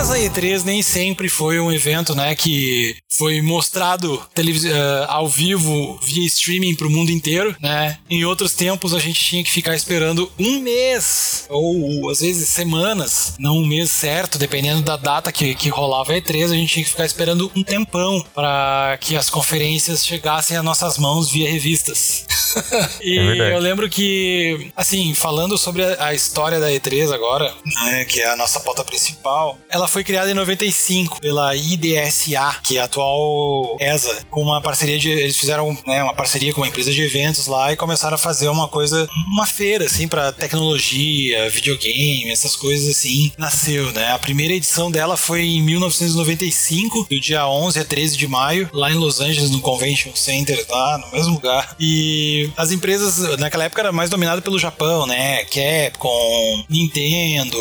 [0.00, 5.98] Mas a E3 nem sempre foi um evento, né, que foi mostrado eh, ao vivo
[6.02, 7.98] via streaming pro mundo inteiro, né?
[8.08, 13.34] Em outros tempos a gente tinha que ficar esperando um mês ou às vezes semanas,
[13.38, 16.84] não um mês certo, dependendo da data que, que rolava a E3, a gente tinha
[16.84, 22.24] que ficar esperando um tempão para que as conferências chegassem às nossas mãos via revistas.
[23.02, 28.04] e É eu lembro que, assim, falando sobre a, a história da E3 agora, né,
[28.06, 32.80] que é a nossa pauta principal, ela foi criada em 95 pela IDSA, que é
[32.80, 35.10] a atual ESA, com uma parceria de.
[35.10, 38.48] Eles fizeram né, uma parceria com uma empresa de eventos lá e começaram a fazer
[38.48, 43.32] uma coisa, uma feira, assim, pra tecnologia, videogame, essas coisas assim.
[43.36, 44.12] Nasceu, né?
[44.12, 48.90] A primeira edição dela foi em 1995, do dia 11 a 13 de maio, lá
[48.90, 51.74] em Los Angeles, no Convention Center, lá no mesmo lugar.
[51.78, 55.44] E as empresas, naquela época, era mais dominada pelo Japão, né?
[55.44, 57.58] Capcom, Nintendo,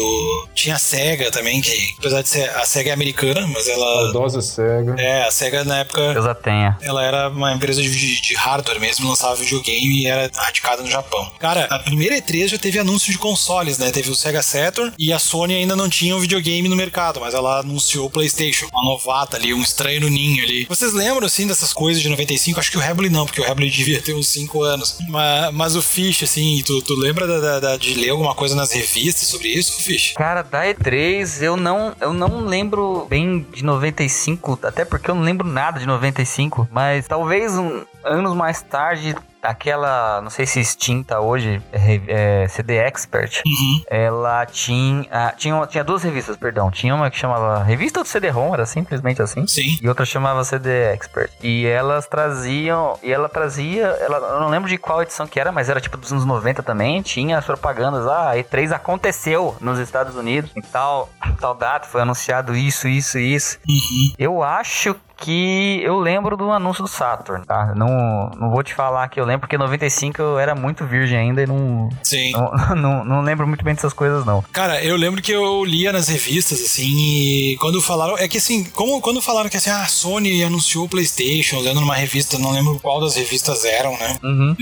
[0.53, 4.11] tinha a Sega também, que apesar de ser a Sega é americana, mas ela.
[4.11, 4.95] Saudosa SEGA.
[4.99, 6.77] É, a Sega na época Deus a tenha.
[6.81, 11.31] ela era uma empresa de, de hardware mesmo, lançava videogame e era radicada no Japão.
[11.39, 13.91] Cara, a primeira E3 já teve anúncio de consoles, né?
[13.91, 17.33] Teve o Sega Saturn e a Sony ainda não tinha um videogame no mercado, mas
[17.33, 20.65] ela anunciou o PlayStation, uma novata ali, um estranho no ninho ali.
[20.69, 22.59] Vocês lembram, assim, dessas coisas de 95?
[22.59, 24.97] Acho que o Rebel não, porque o Rebel devia ter uns 5 anos.
[25.07, 28.55] Mas, mas o Fish, assim, tu, tu lembra da- da- da- de ler alguma coisa
[28.55, 30.13] nas revistas sobre isso, Fish?
[30.15, 35.23] Cara, da E3, eu não, eu não lembro bem de 95, até porque eu não
[35.23, 41.19] lembro nada de 95, mas talvez um, anos mais tarde, aquela, não sei se extinta
[41.19, 43.83] hoje, é, é, CD Expert, Uhum.
[43.89, 48.53] ela tinha, ah, tinha, tinha duas revistas, perdão, tinha uma que chamava Revista do CD-ROM,
[48.53, 49.77] era simplesmente assim, Sim.
[49.81, 51.31] e outra chamava CD Expert.
[51.41, 55.51] E elas traziam, e ela trazia, ela, eu não lembro de qual edição que era,
[55.51, 59.79] mas era tipo dos anos 90 também, tinha as propagandas, ah, a E3 aconteceu nos
[59.79, 63.57] Estados Unidos, em tal, tal data foi anunciado isso, isso, isso.
[63.67, 64.13] Uhum.
[64.17, 67.73] Eu acho que eu lembro do anúncio do Saturn, tá?
[67.75, 71.17] Não, não vou te falar que eu lembro, porque em 95 eu era muito virgem
[71.17, 72.31] ainda e não, Sim.
[72.31, 74.43] não, não, não lembro muito bem dessas coisas, não.
[74.51, 78.17] Cara, eu lembro que eu lia nas revistas, assim, e quando falaram.
[78.17, 81.79] É que assim, como quando falaram que assim, ah, a Sony anunciou o PlayStation, lendo
[81.79, 84.17] numa revista, não lembro qual das revistas eram, né?
[84.23, 84.55] Uhum.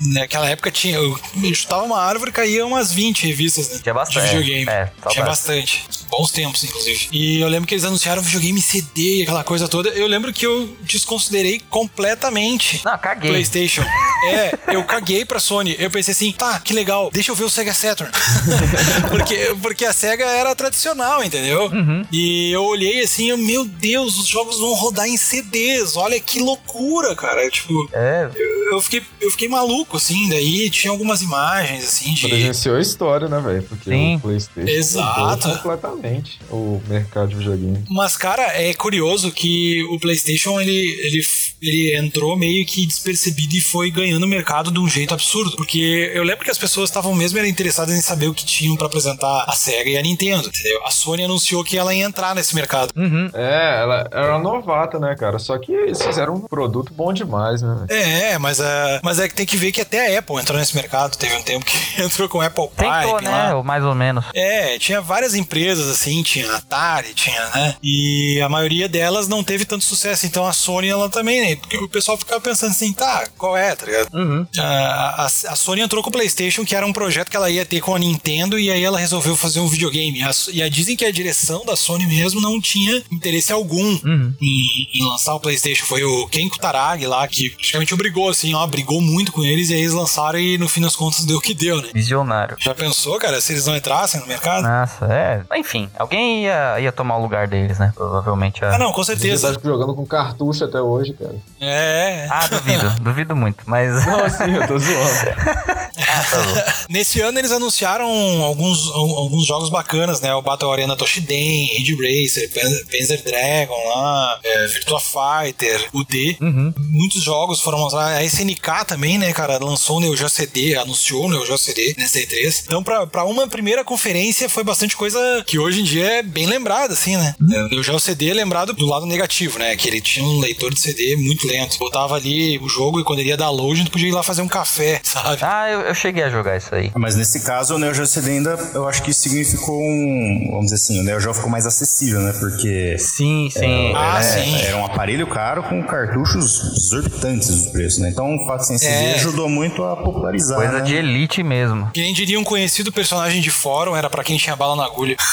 [0.00, 0.96] Naquela época tinha.
[0.96, 3.80] Eu eu chutava uma árvore e caía umas 20 revistas, né?
[3.82, 4.28] Tinha bastante.
[4.28, 4.68] De videogame.
[4.68, 5.86] É, tinha bastante.
[6.10, 7.08] Bons tempos, inclusive.
[7.12, 9.88] E eu lembro que eles anunciaram videogame CD, aquela coisa toda.
[9.90, 13.30] Eu lembro que eu desconsiderei completamente Não, caguei.
[13.30, 13.82] PlayStation.
[14.28, 15.76] É, eu caguei pra Sony.
[15.78, 18.10] Eu pensei assim, tá, que legal, deixa eu ver o Sega Saturn.
[19.10, 21.70] porque, porque a Sega era tradicional, entendeu?
[22.10, 25.96] E eu olhei assim, eu, meu Deus, os jogos vão rodar em CDs.
[25.96, 27.48] Olha que loucura, cara.
[27.50, 28.28] Tipo, É,
[28.72, 30.28] eu fiquei, eu fiquei maluco, assim.
[30.30, 32.26] Daí tinha algumas imagens, assim, de.
[32.26, 33.62] Presenciou a história, né, velho?
[33.64, 34.16] Porque Sim.
[34.16, 35.48] o PlayStation Exato.
[35.48, 35.62] mudou
[35.96, 37.84] completamente o mercado de videogame.
[37.88, 41.20] Mas, cara, é curioso que o PlayStation ele, ele,
[41.62, 45.56] ele entrou meio que despercebido e foi ganhando o mercado de um jeito absurdo.
[45.56, 48.86] Porque eu lembro que as pessoas estavam mesmo interessadas em saber o que tinham pra
[48.86, 50.48] apresentar a Sega e a Nintendo.
[50.48, 50.84] Entendeu?
[50.84, 52.92] A Sony anunciou que ela ia entrar nesse mercado.
[52.96, 53.30] uhum.
[53.34, 55.38] É, ela era novata, né, cara?
[55.38, 57.86] Só que eles fizeram um produto bom demais, né?
[57.86, 58.00] velho?
[58.00, 60.74] É, mas, é, mas é que tem que ver que até a Apple entrou nesse
[60.74, 61.16] mercado.
[61.16, 63.30] Teve um tempo que entrou com o Apple Tentou, Pipe né?
[63.30, 63.56] lá.
[63.56, 64.24] Ou mais ou menos.
[64.34, 67.76] É, tinha várias empresas assim, tinha Atari, tinha, né?
[67.82, 70.26] E a maioria delas não teve tanto sucesso.
[70.26, 71.56] Então a Sony, ela também, né?
[71.56, 74.08] Porque o pessoal ficava pensando assim, tá, qual é, tá ligado?
[74.14, 74.46] Uhum.
[74.58, 77.64] A, a, a Sony entrou com o PlayStation, que era um projeto que ela ia
[77.66, 80.22] ter com a Nintendo, e aí ela resolveu fazer um videogame.
[80.22, 84.34] A- e a, dizem que a direção da Sony mesmo não tinha interesse algum Uhum.
[84.40, 85.84] em, em lançar o PlayStation.
[85.86, 89.74] Foi o Ken Kutaragi lá que praticamente obrigou, assim, ó, brigou muito com eles, e
[89.74, 91.88] aí eles lançaram e no fim das contas deu o que deu, né?
[91.94, 92.56] Visionário.
[92.60, 94.62] Já pensou, cara, se eles não entrassem no mercado?
[94.62, 95.42] Nossa, é.
[95.58, 97.92] Enfim, alguém ia, ia tomar o lugar deles, né?
[97.94, 98.64] Provavelmente.
[98.64, 98.74] A...
[98.74, 99.54] Ah, não, com certeza.
[99.54, 101.34] tá jogando com cartucho até hoje, cara.
[101.60, 102.26] É.
[102.30, 104.06] Ah, duvido, duvido muito, mas.
[104.06, 105.76] Não, assim, eu tô zoando.
[106.08, 106.86] Ah, tá.
[106.90, 108.06] Nesse ano eles anunciaram
[108.42, 110.32] alguns, al- alguns jogos bacanas, né?
[110.34, 116.36] O Battle Arena Toshiden, Ridge Racer, Pan- Panzer Dragon lá, é, Virtua Fighter, o D.
[116.40, 116.72] Uhum.
[116.90, 118.06] Muitos jogos foram lançados.
[118.18, 121.94] A SNK também, né, cara, lançou o Neo Geo CD, anunciou o Neo Geo CD
[121.98, 122.62] nessa E3.
[122.66, 126.46] Então, pra, pra uma primeira conferência, foi bastante coisa que hoje em dia é bem
[126.46, 127.34] lembrada, assim, né?
[127.52, 129.74] É, O Neo Geo CD é lembrado do lado negativo, né?
[129.76, 131.78] Que ele tinha um leitor de CD muito lento.
[131.78, 134.42] Botava ali o jogo e quando ele ia dar load, tu podia ir lá fazer
[134.42, 135.38] um café, sabe?
[135.42, 136.90] Ah, eu, eu cheguei a jogar isso aí.
[136.94, 140.48] Mas nesse caso, o Neo Geo CD ainda, eu acho que significou um.
[140.50, 142.32] Vamos dizer assim, o Neo Geo ficou mais acessível, né?
[142.38, 143.92] Porque Sim, sim.
[143.94, 144.56] Ah, é, sim.
[144.62, 148.10] era um aparelho caro com cartuchos exorbitantes do preço, né?
[148.10, 149.14] Então o fato sem CD É.
[149.14, 150.56] ajudou muito a popularizar.
[150.56, 150.80] Coisa né?
[150.80, 151.90] de elite mesmo.
[151.92, 155.16] Que nem diria um conhecido personagem de fórum, era pra quem tinha bala na agulha.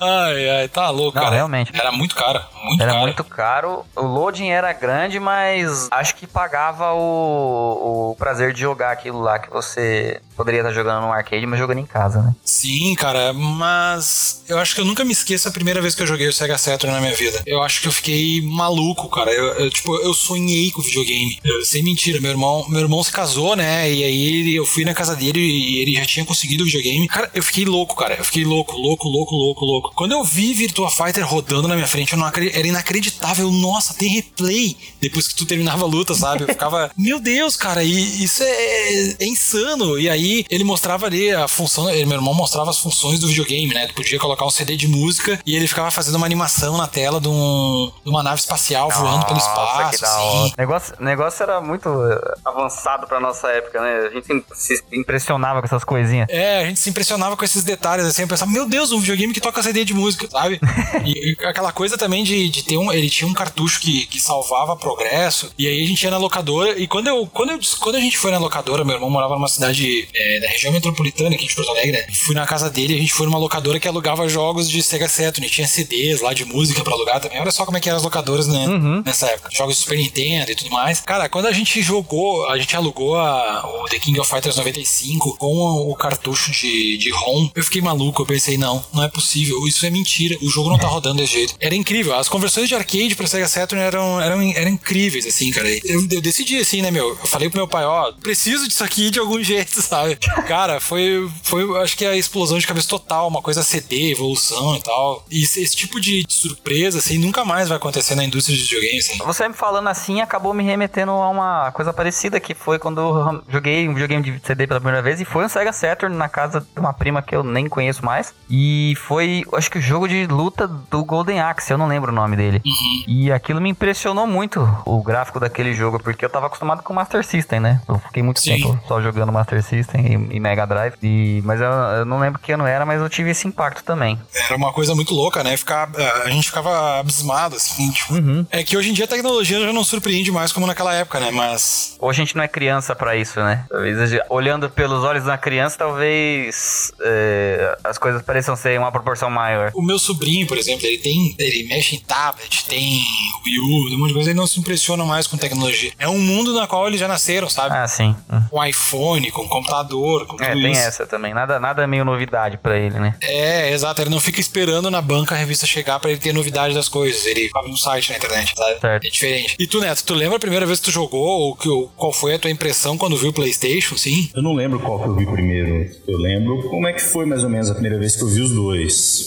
[0.00, 1.34] Ai, ai, tá louco, Não, cara.
[1.34, 1.72] realmente.
[1.78, 3.02] Era muito caro, muito Era caro.
[3.02, 3.86] muito caro.
[3.96, 9.38] O loading era grande, mas acho que pagava o, o prazer de jogar aquilo lá
[9.38, 12.34] que você poderia estar jogando no arcade, mas jogando em casa, né?
[12.44, 16.06] Sim, cara, mas eu acho que eu nunca me esqueço a primeira vez que eu
[16.06, 17.42] joguei o Sega Saturn na minha vida.
[17.44, 19.32] Eu acho que eu fiquei maluco, cara.
[19.32, 21.40] Eu, eu, tipo, eu sonhei com videogame.
[21.42, 23.90] Eu, sem mentira, meu irmão, meu irmão se casou, né?
[23.90, 27.08] E aí eu fui na casa dele e ele já tinha conseguido o videogame.
[27.08, 28.14] Cara, eu fiquei louco, cara.
[28.14, 29.92] Eu fiquei louco, louco, louco, louco, louco.
[29.96, 33.50] Quando eu vi Virtua Fighter rodando na minha frente, eu não era inacreditável.
[33.50, 36.44] Nossa, tem replay depois que tu terminava a luta, sabe?
[36.44, 39.98] Eu ficava, meu Deus, cara, isso é, é insano.
[39.98, 43.72] E aí ele mostrava ali a função, ele, meu irmão mostrava as funções do videogame,
[43.74, 43.86] né?
[43.86, 47.20] Tu podia colocar um CD de música e ele ficava fazendo uma animação na tela
[47.20, 50.04] de, um- de uma nave espacial voando pelo espaço.
[50.44, 50.52] assim.
[50.58, 54.08] negócio, negócio era muito eh, avançado pra nossa época, né?
[54.08, 56.26] A gente se- se impressionava com essas coisinhas.
[56.30, 59.32] É, a gente se impressionava com esses detalhes, assim, eu pensava, meu Deus, um videogame
[59.32, 60.60] que toca CD de música, sabe?
[61.04, 62.92] e, e aquela coisa também de, de ter um.
[62.92, 66.78] Ele tinha um cartucho que, que salvava progresso, e aí a gente ia na locadora,
[66.78, 69.48] e quando eu, quando eu quando a gente foi na locadora, meu irmão morava numa
[69.48, 72.06] cidade é, da região metropolitana aqui de Porto Alegre, né?
[72.12, 75.46] Fui na casa dele, a gente foi numa locadora que alugava jogos de Sega Saturn,
[75.46, 77.40] e tinha CDs lá de música pra alugar também.
[77.40, 78.66] Olha só como é que eram as locadoras, né?
[79.04, 79.48] Nessa época.
[79.52, 81.00] Jogos de Super Nintendo e tudo mais.
[81.00, 85.36] Cara, quando a gente jogou, a gente alugou a- o The King of Fighters 95
[85.38, 88.22] com o, o cartucho de, de ROM, eu fiquei maluco.
[88.22, 89.56] Eu pensei, não, não é possível.
[89.66, 90.36] Isso é mentira.
[90.42, 91.54] O jogo não tá rodando desse jeito.
[91.60, 92.14] Era incrível.
[92.14, 95.68] As conversões de arcade pra Sega Saturn eram, eram, eram incríveis, assim, cara.
[95.84, 97.08] Eu, eu decidi, assim, né, meu?
[97.10, 100.07] Eu falei pro meu pai, ó, preciso disso aqui de algum jeito, sabe?
[100.46, 104.82] Cara, foi, foi acho que a explosão de cabeça total, uma coisa CD, evolução e
[104.82, 105.24] tal.
[105.30, 109.10] E esse, esse tipo de surpresa, assim, nunca mais vai acontecer na indústria de videogames,
[109.10, 109.18] assim.
[109.24, 113.42] Você me falando assim acabou me remetendo a uma coisa parecida que foi quando eu
[113.48, 116.60] joguei um videogame de CD pela primeira vez e foi um Sega Saturn na casa
[116.60, 118.34] de uma prima que eu nem conheço mais.
[118.48, 122.14] E foi, acho que o jogo de luta do Golden Axe, eu não lembro o
[122.14, 122.62] nome dele.
[123.06, 126.96] E aquilo me impressionou muito, o gráfico daquele jogo, porque eu tava acostumado com o
[126.96, 127.80] Master System, né?
[127.88, 128.56] Eu fiquei muito Sim.
[128.56, 130.94] tempo só jogando Master System e, e Mega Drive.
[131.02, 134.18] E, mas eu, eu não lembro que ano era, mas eu tive esse impacto também.
[134.46, 135.56] Era uma coisa muito louca, né?
[135.56, 135.90] Ficar,
[136.24, 138.14] a gente ficava abismado, assim, tipo.
[138.50, 141.30] É que hoje em dia a tecnologia já não surpreende mais como naquela época, né?
[141.30, 141.96] Mas.
[141.98, 143.64] Hoje a gente não é criança pra isso, né?
[143.68, 149.70] Talvez olhando pelos olhos da criança, talvez é, as coisas pareçam ser uma proporção maior.
[149.74, 151.34] O meu sobrinho, por exemplo, ele tem.
[151.38, 153.02] Ele mexe em tablet, tem
[153.46, 155.92] Wii U, um monte de coisa, ele não se impressiona mais com tecnologia.
[155.98, 157.76] É um mundo na qual eles já nasceram, sabe?
[157.76, 158.14] Ah, sim.
[158.30, 158.42] Hum.
[158.50, 160.80] Com iPhone, com computador, com tudo É, tem isso.
[160.80, 161.32] essa também.
[161.34, 163.14] Nada, nada é meio novidade pra ele, né?
[163.22, 164.00] É, exato.
[164.02, 167.24] Ele não fica esperando na banca a revista chegar pra ele ter novidade das coisas.
[167.26, 168.80] Ele abre um site na internet, sabe?
[168.80, 169.06] Certo.
[169.06, 169.56] É diferente.
[169.58, 171.18] E tu, Neto, tu lembra a primeira vez que tu jogou?
[171.40, 174.30] Ou que, ou qual foi a tua impressão quando viu o PlayStation, sim?
[174.34, 175.88] Eu não lembro qual que eu vi primeiro.
[176.06, 178.40] Eu lembro como é que foi mais ou menos a primeira vez que eu vi
[178.40, 179.26] os dois.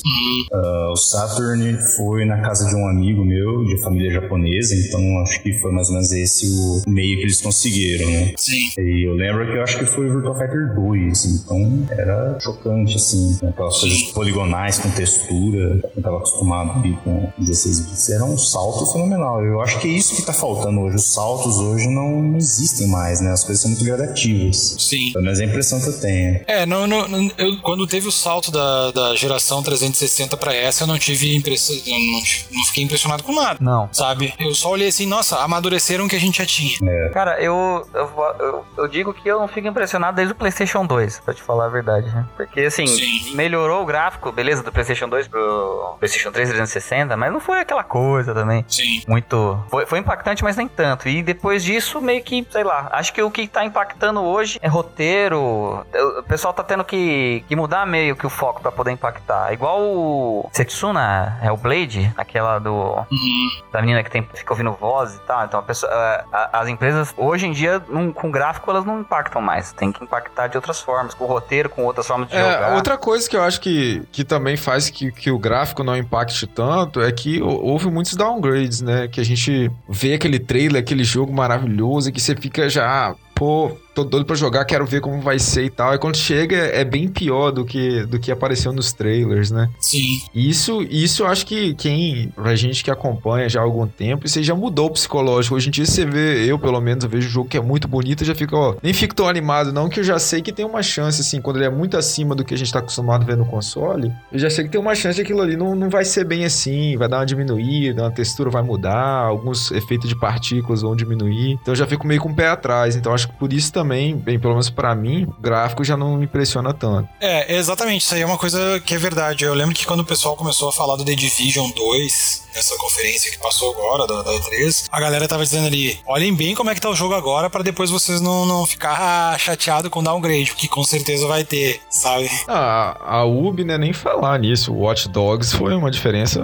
[0.53, 5.41] Ah, o Saturn foi na casa de um amigo meu, de família japonesa, então acho
[5.41, 8.33] que foi mais ou menos esse o meio que eles conseguiram, né?
[8.37, 8.69] Sim.
[8.77, 12.95] E eu lembro que eu acho que foi o Virtua Fighter 2, então era chocante,
[12.95, 15.79] assim, aquelas coisas poligonais com textura.
[15.95, 18.09] Eu tava acostumado ali com 16 bits.
[18.09, 19.43] Era um salto fenomenal.
[19.43, 20.95] Eu acho que é isso que tá faltando hoje.
[20.95, 23.31] Os saltos hoje não, existem mais, né?
[23.31, 24.75] As coisas são muito gradativas.
[24.79, 25.11] Sim.
[25.13, 26.41] Pelo menos é a impressão que eu tenho.
[26.47, 30.87] É, não, não, eu, quando teve o salto da, da geração 360 pra essa, eu
[30.87, 33.59] não tive impressão, não, não fiquei impressionado com nada.
[33.61, 33.89] Não.
[33.91, 34.33] Sabe?
[34.39, 36.77] Eu só olhei assim, nossa, amadureceram o que a gente já tinha.
[37.13, 41.19] Cara, eu, eu, eu, eu digo que eu não fico impressionado desde o PlayStation 2,
[41.21, 42.25] pra te falar a verdade, né?
[42.35, 43.35] Porque, assim, Sim.
[43.35, 47.83] melhorou o gráfico, beleza, do PlayStation 2 pro PlayStation 3 360, mas não foi aquela
[47.83, 48.65] coisa também.
[48.67, 49.01] Sim.
[49.07, 49.59] Muito.
[49.69, 51.07] Foi, foi impactante, mas nem tanto.
[51.07, 54.67] E depois disso, meio que, sei lá, acho que o que tá impactando hoje é
[54.67, 55.85] roteiro.
[56.19, 59.51] O pessoal tá tendo que, que mudar meio que o foco pra poder impactar.
[59.53, 62.71] Igual o Setsuna Hellblade, aquela do.
[62.71, 63.49] Uhum.
[63.71, 65.43] da menina que tem, fica ouvindo voz e tal.
[65.45, 69.01] Então a pessoa, a- a- as empresas, hoje em dia, não- com gráfico, elas não
[69.01, 69.71] impactam mais.
[69.73, 72.75] Tem que impactar de outras formas, com roteiro, com outras formas de É, jogar.
[72.75, 76.45] outra coisa que eu acho que, que também faz que, que o gráfico não impacte
[76.47, 79.07] tanto é que hou- houve muitos downgrades, né?
[79.07, 83.71] Que a gente vê aquele trailer, aquele jogo maravilhoso e que você fica já, pô,
[83.93, 85.93] tô doido pra jogar, quero ver como vai ser e tal.
[85.93, 89.69] E quando chega é bem pior do que, do que apareceu nos trailers, né?
[89.79, 90.21] Sim.
[90.33, 94.37] Isso, isso eu acho que quem, pra gente que acompanha já há algum tempo, isso
[94.37, 95.55] aí já mudou o psicológico.
[95.55, 97.87] Hoje em dia você vê, eu pelo menos, eu vejo um jogo que é muito
[97.87, 100.65] bonito, já fico, ó, nem fico tão animado não, que eu já sei que tem
[100.65, 103.25] uma chance, assim, quando ele é muito acima do que a gente tá acostumado a
[103.25, 105.89] ver no console, eu já sei que tem uma chance de aquilo ali não, não
[105.89, 110.15] vai ser bem assim, vai dar uma diminuída, a textura vai mudar, alguns efeitos de
[110.15, 113.33] partículas vão diminuir, então eu já fico meio com o pé atrás, então acho que
[113.35, 116.73] por isso também também, bem, pelo menos pra mim, o gráfico já não me impressiona
[116.73, 117.09] tanto.
[117.19, 118.01] É, exatamente.
[118.03, 119.43] Isso aí é uma coisa que é verdade.
[119.43, 123.29] Eu lembro que quando o pessoal começou a falar do The Division 2, nessa conferência
[123.29, 126.75] que passou agora, da, da E3, a galera tava dizendo ali: olhem bem como é
[126.75, 130.69] que tá o jogo agora pra depois vocês não, não ficar chateado com downgrade, porque
[130.69, 132.29] com certeza vai ter, sabe?
[132.47, 134.71] Ah, a Ubi, né, nem falar nisso.
[134.71, 136.41] O Watch Dogs foi uma diferença,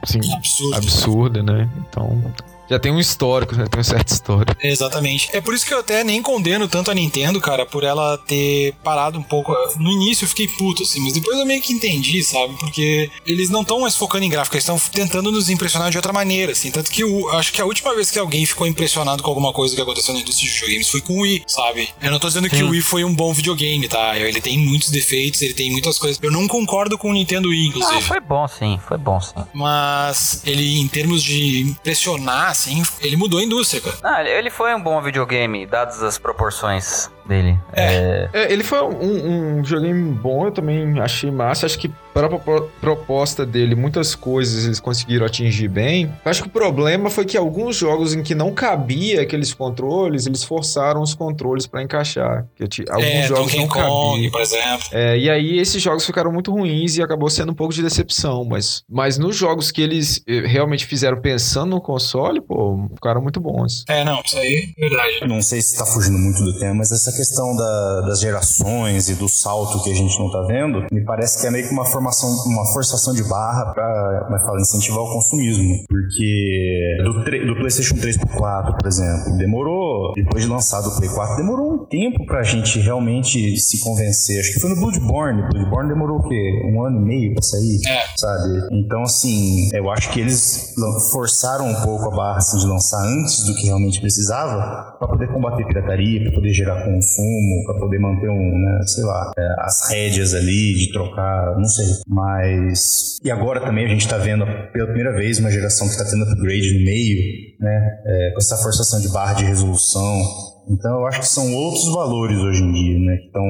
[0.00, 0.76] assim, Absurdo.
[0.76, 1.68] absurda, né?
[1.88, 2.22] Então,
[2.68, 3.66] já tem um histórico, né?
[3.70, 4.56] Tem um certo histórico.
[4.62, 5.28] Exatamente.
[5.32, 8.74] É por isso que eu até nem condeno tanto a Nintendo, cara, por ela ter
[8.84, 9.54] parado um pouco.
[9.78, 12.54] No início eu fiquei puto, assim, mas depois eu meio que entendi, sabe?
[12.58, 16.12] Porque eles não estão mais focando em gráfico, eles estão tentando nos impressionar de outra
[16.12, 16.70] maneira, assim.
[16.70, 19.74] Tanto que eu acho que a última vez que alguém ficou impressionado com alguma coisa
[19.74, 21.88] que aconteceu na indústria de videogames foi com o Wii, sabe?
[22.00, 24.16] Eu não tô dizendo que o Wii foi um bom videogame, tá?
[24.18, 26.18] Ele tem muitos defeitos, ele tem muitas coisas.
[26.22, 27.98] Eu não concordo com o Nintendo Wii, inclusive.
[27.98, 29.34] Ah, foi bom sim, foi bom sim.
[29.54, 33.96] Mas ele, em termos de impressionar, assim, ele mudou a indústria, cara.
[34.02, 37.58] Ah, ele- foi um bom videogame, dadas as proporções dele.
[37.72, 38.28] É.
[38.32, 41.66] É, ele foi um, um videogame bom, eu também achei massa.
[41.66, 46.12] Acho que para a propo- proposta dele, muitas coisas eles conseguiram atingir bem.
[46.24, 50.42] Acho que o problema foi que alguns jogos em que não cabia aqueles controles, eles
[50.42, 52.46] forçaram os controles para encaixar.
[52.56, 54.30] Que ti- alguns é, jogos Donkey não Kong, cabiam.
[54.32, 54.86] por exemplo.
[54.90, 58.44] É, e aí esses jogos ficaram muito ruins e acabou sendo um pouco de decepção,
[58.44, 63.38] mas, mas nos jogos que eles eh, realmente fizeram pensando no console, pô, ficaram muito
[63.38, 63.84] bons.
[63.88, 65.18] É, não, isso aí é verdade.
[65.22, 69.08] Eu não sei se está fugindo muito do tema, mas essa questão da- das gerações
[69.08, 71.72] e do salto que a gente não tá vendo, me parece que é meio que
[71.74, 75.82] uma formação, uma forçação de barra para, é fala, incentivar o consumismo.
[75.88, 77.12] Porque do,
[77.48, 81.72] do PlayStation 3 pro 4, por exemplo, demorou, depois de lançado o Play 4, demorou
[81.74, 84.40] um tempo pra gente realmente se convencer.
[84.40, 85.42] Acho que foi no Bloodborne.
[85.50, 86.62] Bloodborne demorou o quê?
[86.72, 87.80] Um ano e meio pra sair?
[87.88, 87.98] É.
[88.16, 88.68] sabe?
[88.72, 90.74] Então, assim, eu acho que eles
[91.10, 95.32] forçaram um pouco a barra assim, de lançar antes do que realmente precisava para poder
[95.32, 99.88] combater pirataria, para poder gerar consumo, para poder manter um, né, sei lá, é, as
[99.90, 101.86] rédeas ali de trocar, não sei.
[102.06, 106.04] Mas e agora também a gente tá vendo pela primeira vez uma geração que tá
[106.04, 107.16] tendo upgrade no meio,
[107.60, 110.22] né, é, com essa forçação de barra de resolução.
[110.70, 113.44] Então eu acho que são outros valores hoje em dia, né, que estão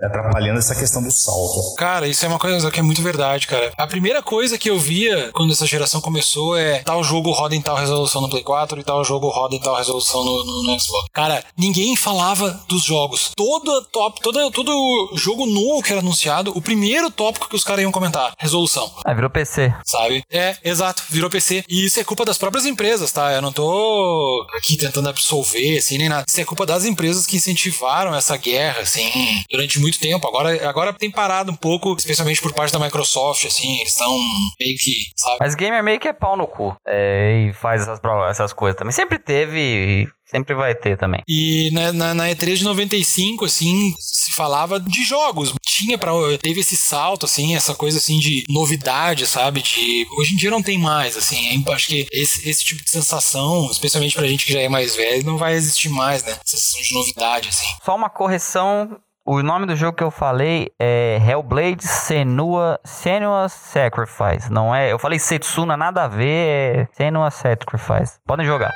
[0.00, 1.74] atrapalhando essa questão do salto.
[1.76, 3.72] Cara, isso é uma coisa que é muito verdade, cara.
[3.76, 7.60] A primeira coisa que eu via quando essa geração começou é tal jogo roda em
[7.60, 10.80] tal resolução no Play 4 e tal jogo roda em tal resolução no, no- no
[10.80, 11.06] Xbox.
[11.12, 13.32] Cara, ninguém falava dos jogos.
[13.36, 17.82] Todo top, todo, todo jogo novo que era anunciado, o primeiro tópico que os caras
[17.82, 18.90] iam comentar, resolução.
[19.04, 19.72] Ah, virou PC.
[19.84, 20.22] Sabe?
[20.30, 21.64] É, exato, virou PC.
[21.68, 23.32] E isso é culpa das próprias empresas, tá?
[23.32, 26.24] Eu não tô aqui tentando absolver, assim, nem nada.
[26.28, 29.10] Isso é culpa das empresas que incentivaram essa guerra, assim,
[29.50, 30.26] durante muito tempo.
[30.26, 34.18] Agora, agora tem parado um pouco, especialmente por parte da Microsoft, assim, eles estão
[34.58, 35.38] meio que, sabe?
[35.40, 36.76] Mas gamer meio que é pau no cu.
[36.86, 38.92] É, e faz essas, essas coisas também.
[38.92, 41.22] Sempre teve e sempre vai ter também.
[41.26, 45.54] E na, na, na E3 de 95, assim, se falava de jogos.
[45.66, 49.62] Tinha para Teve esse salto, assim, essa coisa assim de novidade, sabe?
[49.62, 50.06] De.
[50.18, 51.62] Hoje em dia não tem mais, assim.
[51.66, 54.94] Eu acho que esse, esse tipo de sensação, especialmente pra gente que já é mais
[54.96, 56.36] velho, não vai existir mais, né?
[56.44, 57.66] Sensação de novidade, assim.
[57.84, 58.98] Só uma correção.
[59.30, 64.50] O nome do jogo que eu falei é Hellblade Senua, Senua Sacrifice.
[64.50, 64.90] Não é.
[64.90, 66.78] Eu falei Setsuna, nada a ver.
[66.78, 68.18] É Senua Sacrifice.
[68.26, 68.72] Podem jogar.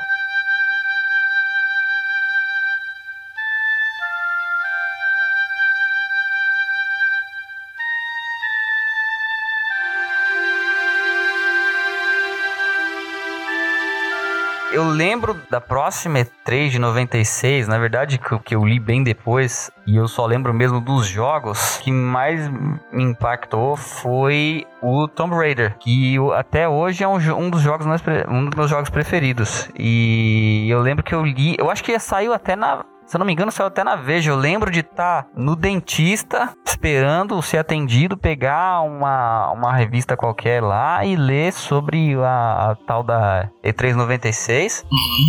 [14.73, 19.03] Eu lembro da próxima E3 de 96, na verdade, que, eu- que eu li bem
[19.05, 22.49] depois, e eu só lembro mesmo dos jogos, que mais
[22.91, 27.85] me impactou foi o Tomb Raider, que eu- até hoje é um, um dos jogos
[27.87, 29.69] mais um dos meus jogos preferidos.
[29.79, 32.83] E eu lembro que eu li, eu acho que saiu até na
[33.13, 34.31] se eu não me engano, saiu até na Veja.
[34.31, 41.05] Eu lembro de estar no dentista, esperando ser atendido, pegar uma, uma revista qualquer lá
[41.05, 44.87] e ler sobre a, a tal da E396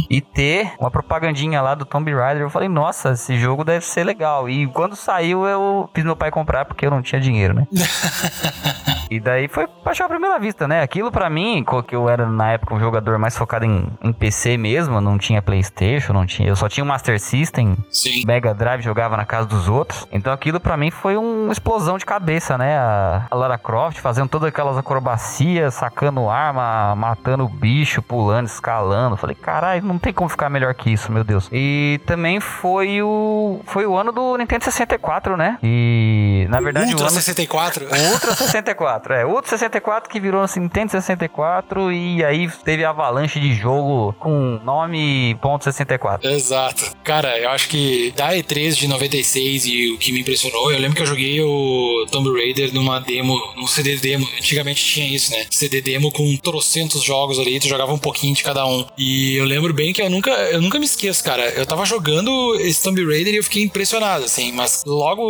[0.10, 2.44] e ter uma propagandinha lá do Tomb Raider.
[2.44, 4.48] Eu falei, nossa, esse jogo deve ser legal.
[4.48, 7.68] E quando saiu, eu fiz meu pai comprar porque eu não tinha dinheiro, né?
[9.14, 10.82] E daí foi paixão à primeira vista, né?
[10.82, 14.58] Aquilo pra mim, que eu era na época um jogador mais focado em, em PC
[14.58, 18.24] mesmo, não tinha Playstation, não tinha, eu só tinha o Master System, Sim.
[18.26, 20.08] Mega Drive jogava na casa dos outros.
[20.12, 22.78] Então aquilo pra mim foi uma explosão de cabeça, né?
[22.78, 29.18] A, Lara Croft fazendo todas aquelas acrobacias, sacando arma, matando o bicho, pulando, escalando.
[29.18, 31.50] Falei, caralho, não tem como ficar melhor que isso, meu Deus.
[31.52, 35.58] E também foi o foi o ano do Nintendo 64, né?
[35.64, 37.86] E na verdade Ultra o ano 64.
[37.86, 39.26] o Ultra 64, é.
[39.26, 45.36] Ultra 64 que virou assim, Nintendo 64 e aí teve avalanche de jogo com nome
[45.42, 46.24] ponto .64.
[46.26, 46.92] Exato.
[47.04, 50.96] Cara, eu acho que da E3 de 96 e o que me impressionou, eu lembro
[50.96, 54.28] que eu joguei o Tomb Raider numa demo, num CD demo.
[54.38, 55.46] Antigamente tinha isso, né?
[55.50, 58.86] CD demo com trocentos jogos ali, tu jogava um pouquinho de cada um.
[58.98, 61.50] E eu lembro bem que eu nunca, eu nunca me esqueço, cara.
[61.52, 64.52] Eu tava jogando esse Tomb Raider e eu fiquei impressionado, assim.
[64.52, 65.24] Mas logo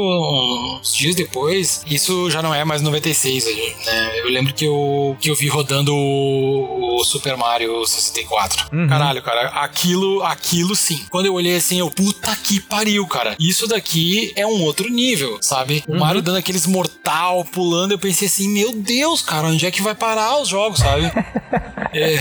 [0.80, 3.46] uns dias depois, isso já não é mais 96,
[3.86, 4.20] né?
[4.20, 8.70] Eu lembro que eu, que eu vi rodando o, o Super Mario 64.
[8.88, 11.06] Caralho, cara, aquilo, aquilo sim.
[11.10, 13.36] Quando eu olhei assim, eu, puta que pariu, cara.
[13.40, 15.84] Isso daqui é um outro nível, sabe?
[15.88, 19.82] O Mario dando aqueles mortal, pulando, eu pensei assim, meu Deus, cara, onde é que
[19.82, 21.12] vai parar os jogos, sabe?
[21.96, 22.18] É,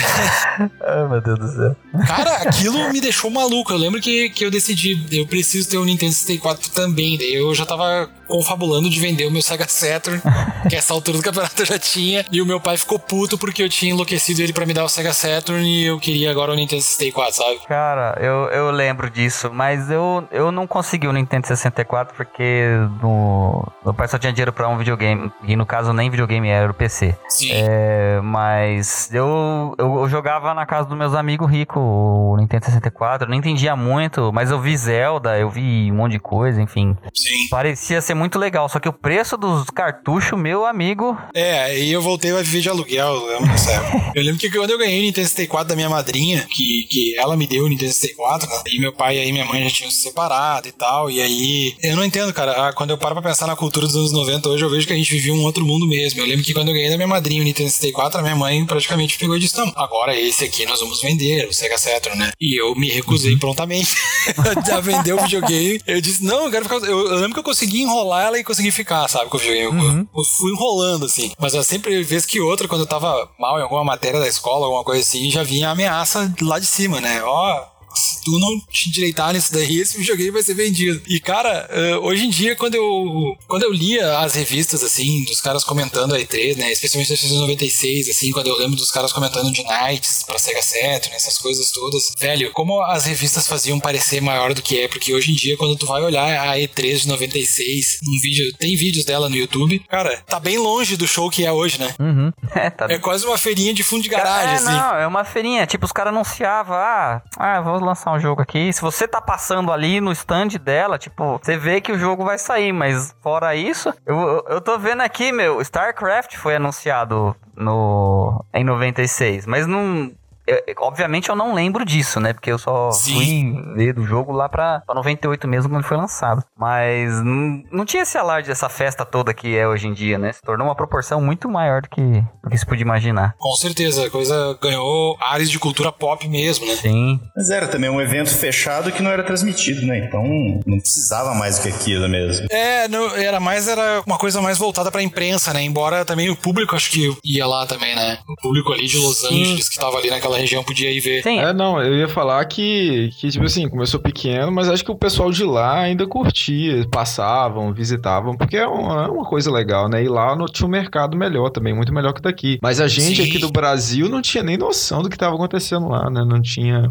[0.87, 1.77] Ai, meu Deus do céu.
[2.07, 3.73] cara, aquilo me deixou maluco.
[3.73, 7.17] Eu lembro que, que eu decidi, eu preciso ter um Nintendo 64 também.
[7.17, 10.21] Daí eu já tava confabulando de vender o meu Sega Saturn,
[10.69, 12.23] que essa altura do campeonato eu já tinha.
[12.31, 14.89] E o meu pai ficou puto porque eu tinha enlouquecido ele pra me dar o
[14.91, 17.61] Sega Saturn e eu queria agora o Nintendo 64, sabe?
[17.67, 22.67] Cara, eu, eu lembro disso, mas eu, eu não consegui o Nintendo 64 porque
[23.01, 25.31] no, meu pai só tinha dinheiro pra um videogame.
[25.45, 27.17] E no caso nem videogame era o PC.
[27.29, 27.51] Sim.
[27.53, 33.27] É, mas eu, eu, eu jogava na casa dos meus amigos ricos o Nintendo 64.
[33.27, 36.97] Eu não entendia muito, mas eu vi Zelda, eu vi um monte de coisa, enfim.
[37.15, 37.49] Sim.
[37.51, 38.69] Parecia ser muito legal.
[38.69, 41.17] Só que o preço dos cartuchos, meu amigo.
[41.35, 44.13] É, e eu voltei a viver de aluguel, eu lembro dessa época.
[44.15, 47.35] Eu lembro que quando eu ganhei o Nintendo 64 da minha madrinha, que, que ela
[47.35, 48.63] me deu o Nintendo 64, né?
[48.67, 51.11] E meu pai e minha mãe já tinham se separado e tal.
[51.11, 52.73] E aí, eu não entendo, cara.
[52.73, 54.97] Quando eu paro pra pensar na cultura dos anos 90, hoje eu vejo que a
[54.97, 56.21] gente vivia um outro mundo mesmo.
[56.21, 58.65] Eu lembro que quando eu ganhei da minha madrinha o Nintendo 64, a minha mãe
[58.67, 62.33] praticamente pegou e disse: Não, agora esse aqui nós vamos vender, o Sega Saturn, né?
[62.41, 63.97] E eu me recusei prontamente
[64.73, 65.81] a vender o videogame.
[65.87, 66.77] Eu disse: Não, eu quero ficar.
[66.89, 69.79] Eu, eu lembro que eu consegui enrolar ela e consegui ficar, sabe, com o videogame.
[69.79, 71.33] Eu- Eu, fui enrolando, assim.
[71.39, 74.67] Mas eu sempre, vez que outra, quando eu tava mal em alguma matéria da escola,
[74.67, 77.23] alguma coisa assim, já vinha a ameaça lá de cima, né?
[77.25, 77.72] Ó.
[77.95, 81.03] Se tu não te endireitar nisso daí, esse videogame vai ser vendido.
[81.07, 85.41] E, cara, eh, hoje em dia, quando eu, quando eu lia as revistas, assim, dos
[85.41, 86.73] caras comentando a E3, né?
[86.73, 91.15] Especialmente a 96, assim, quando eu lembro dos caras comentando de Nights pra Sega Saturn,
[91.15, 92.13] essas coisas todas.
[92.19, 95.77] Velho, como as revistas faziam parecer maior do que é, porque hoje em dia, quando
[95.77, 100.23] tu vai olhar a E3 de 96, um vídeo, tem vídeos dela no YouTube, cara,
[100.27, 101.95] tá bem longe do show que é hoje, né?
[101.99, 102.33] Uhum.
[102.55, 104.67] É, tá É quase uma feirinha de fundo de garagem, é, assim.
[104.67, 105.67] não, é uma feirinha.
[105.67, 108.73] Tipo, os caras anunciavam, ah, ah, vou lançar um jogo aqui.
[108.73, 112.39] Se você tá passando ali no stand dela, tipo, você vê que o jogo vai
[112.39, 118.65] sair, mas fora isso, eu, eu, tô vendo aqui, meu, StarCraft foi anunciado no em
[118.65, 120.13] 96, mas não.
[120.47, 122.33] Eu- obviamente eu não lembro disso, né?
[122.33, 123.15] Porque eu só Sim.
[123.15, 126.43] fui ver do jogo lá pra, pra 98 mesmo quando ele foi lançado.
[126.59, 130.33] Mas não, não tinha esse alarde dessa festa toda que é hoje em dia, né?
[130.33, 132.01] Se tornou uma proporção muito maior do que,
[132.43, 133.35] do que se podia imaginar.
[133.39, 136.77] Com certeza, a coisa ganhou áreas de cultura pop mesmo, né?
[136.77, 137.21] Sim.
[137.37, 139.99] Mas era também um evento fechado que não era transmitido, né?
[139.99, 140.23] Então
[140.67, 142.47] não precisava mais do que aquilo mesmo.
[142.51, 145.63] É, não, era mais era uma coisa mais voltada pra imprensa, né?
[145.63, 148.19] Embora também o público acho que ia lá também, né?
[148.29, 151.23] O público ali de Los Angeles que tava ali naquela região podia ir ver.
[151.23, 154.91] Sim, É, não, eu ia falar que, que, tipo assim, começou pequeno, mas acho que
[154.91, 159.89] o pessoal de lá ainda curtia, passavam, visitavam, porque é uma, é uma coisa legal,
[159.89, 160.03] né?
[160.03, 162.59] E lá não tinha um mercado melhor também, muito melhor que daqui.
[162.63, 163.29] Mas a gente Sim.
[163.29, 166.25] aqui do Brasil não tinha nem noção do que estava acontecendo lá, né?
[166.25, 166.91] Não tinha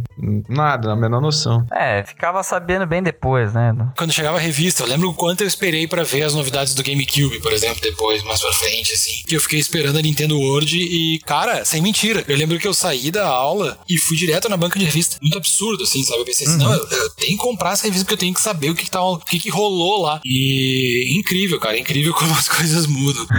[0.49, 1.65] nada, a menor noção.
[1.71, 3.73] É, ficava sabendo bem depois, né?
[3.97, 6.83] Quando chegava a revista, eu lembro o quanto eu esperei pra ver as novidades do
[6.83, 9.23] GameCube, por exemplo, depois, mais pra frente, assim.
[9.27, 12.23] Que eu fiquei esperando a Nintendo World e, cara, sem mentira.
[12.27, 15.17] Eu lembro que eu saí da aula e fui direto na banca de revista.
[15.21, 16.21] Muito absurdo, assim, sabe?
[16.21, 18.41] Eu pensei assim, não, eu, eu tenho que comprar essa revista porque eu tenho que
[18.41, 20.21] saber o que, que, tá, o que, que rolou lá.
[20.25, 23.25] E incrível, cara, incrível como as coisas mudam.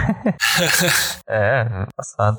[1.29, 1.65] É,
[1.97, 2.39] passado.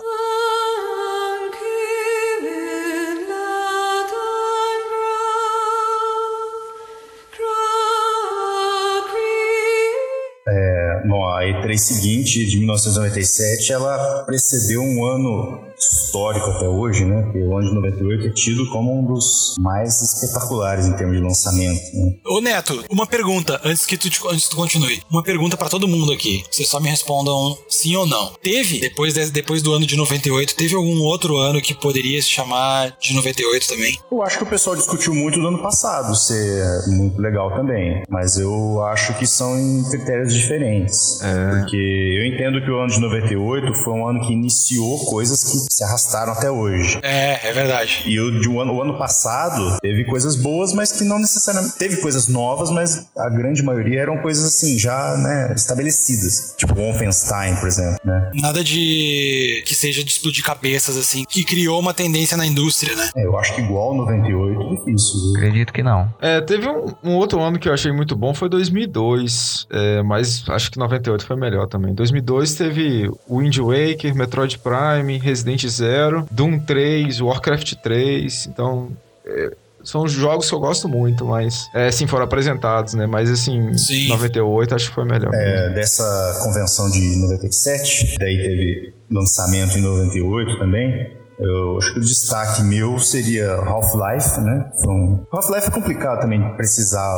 [11.06, 17.24] Bom, a E3 seguinte, de 1997, ela precedeu um ano histórico até hoje, né?
[17.24, 21.22] Porque o ano de 98 é tido como um dos mais espetaculares em termos de
[21.24, 22.14] lançamento, né?
[22.26, 25.02] Ô Neto, uma pergunta antes que tu, te- antes que tu continue.
[25.12, 26.44] Uma pergunta pra todo mundo aqui.
[26.50, 28.32] Vocês só me respondam sim ou não.
[28.42, 32.30] Teve, depois, de- depois do ano de 98, teve algum outro ano que poderia se
[32.30, 33.98] chamar de 98 também?
[34.12, 38.38] Eu acho que o pessoal discutiu muito do ano passado ser muito legal também, mas
[38.38, 41.22] eu acho que são em critérios diferentes.
[41.60, 45.58] Porque eu entendo que o ano de 98 foi um ano que iniciou coisas que
[45.74, 47.00] se arrastaram até hoje.
[47.02, 48.04] É, é verdade.
[48.06, 51.78] E o, de um ano, o ano passado teve coisas boas, mas que não necessariamente.
[51.78, 56.56] Teve coisas novas, mas a grande maioria eram coisas assim, já né, estabelecidas.
[56.58, 58.00] Tipo Wolfenstein, por exemplo.
[58.04, 58.32] Né?
[58.36, 63.10] Nada de que seja de explodir cabeças, assim, que criou uma tendência na indústria, né?
[63.16, 65.22] É, eu acho que igual 98 é difícil.
[65.22, 65.38] viu?
[65.38, 66.14] Acredito que não.
[66.22, 70.44] É, teve um, um outro ano que eu achei muito bom, foi 2002, é, mas
[70.50, 71.94] acho que 98 foi melhor também.
[71.94, 78.90] 2002 teve Wind Waker, Metroid Prime, Resident Zero, Doom 3, Warcraft 3, então...
[79.26, 79.52] é,
[79.84, 81.68] são jogos que eu gosto muito, mas...
[81.74, 83.06] É, sim, foram apresentados, né?
[83.06, 84.08] Mas, assim, Sim.
[84.08, 85.30] 98 acho que foi melhor.
[85.34, 91.18] É, dessa convenção de 97, daí teve lançamento em 98 também.
[91.38, 94.72] Eu acho que o destaque meu seria Half-Life, né?
[94.88, 97.10] Um- Half-Life é complicado também de precisar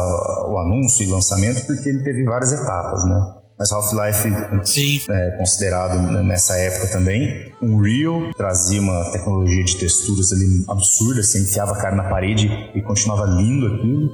[0.49, 3.33] o anúncio e lançamento, porque ele teve várias etapas, né?
[3.57, 4.27] Mas Half-Life
[5.09, 7.53] é considerado nessa época também.
[7.61, 12.49] Um Unreal trazia uma tecnologia de texturas ali absurda, você enfiava a cara na parede
[12.75, 14.09] e continuava lindo aquilo.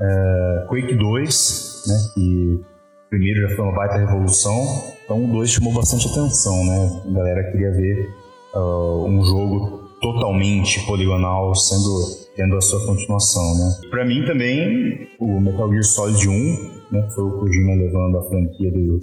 [0.00, 2.60] É, Quake 2, né, que
[3.08, 7.02] primeiro já foi uma baita revolução, então o 2 chamou bastante atenção, né?
[7.06, 8.08] A galera queria ver
[8.54, 13.88] ah, um jogo totalmente poligonal sendo tendo a sua continuação, né?
[13.90, 18.70] Para mim também o Metal Gear Solid 1, né, foi o Kojima levando a franquia
[18.70, 19.00] do,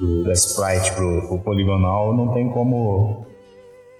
[0.00, 3.26] do da Sprite pro, pro poligonal, não tem como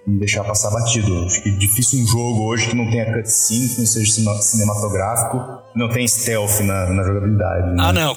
[0.07, 1.25] deixar passar batido.
[1.25, 4.43] Acho que é difícil um jogo hoje que não tenha cutscene, que não seja cine-
[4.43, 5.39] cinematográfico,
[5.75, 7.69] não tenha stealth na, na jogabilidade.
[7.71, 7.77] Né?
[7.81, 8.15] Ah, não.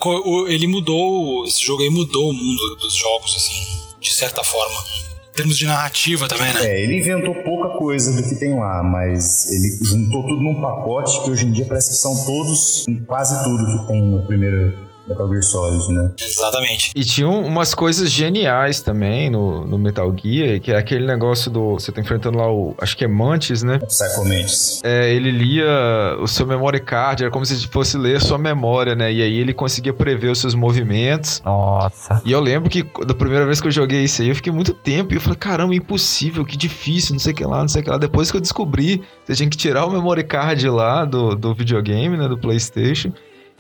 [0.48, 1.46] Ele mudou.
[1.46, 4.76] Esse jogo aí mudou o mundo dos jogos, assim, de certa forma.
[5.32, 6.66] Em termos de narrativa também, né?
[6.66, 11.24] É, ele inventou pouca coisa do que tem lá, mas ele juntou tudo num pacote
[11.24, 14.74] que hoje em dia parece que são todos, quase tudo que tem no primeiro
[15.10, 16.12] Metal Gear Solid, né?
[16.20, 16.92] Exatamente.
[16.96, 21.74] E tinham umas coisas geniais também no, no Metal Gear, que é aquele negócio do...
[21.74, 22.76] Você tá enfrentando lá o...
[22.80, 23.80] Acho que é Mantis, né?
[23.80, 24.82] Psycho Mantis.
[24.84, 29.12] É, ele lia o seu memory card, era como se fosse ler sua memória, né?
[29.12, 31.42] E aí ele conseguia prever os seus movimentos.
[31.44, 32.22] Nossa.
[32.24, 34.74] E eu lembro que da primeira vez que eu joguei isso aí, eu fiquei muito
[34.74, 37.82] tempo e eu falei, caramba, impossível, que difícil, não sei o que lá, não sei
[37.82, 37.98] o que lá.
[37.98, 42.16] Depois que eu descobri, você tinha que tirar o memory card lá do, do videogame,
[42.16, 43.12] né, do PlayStation.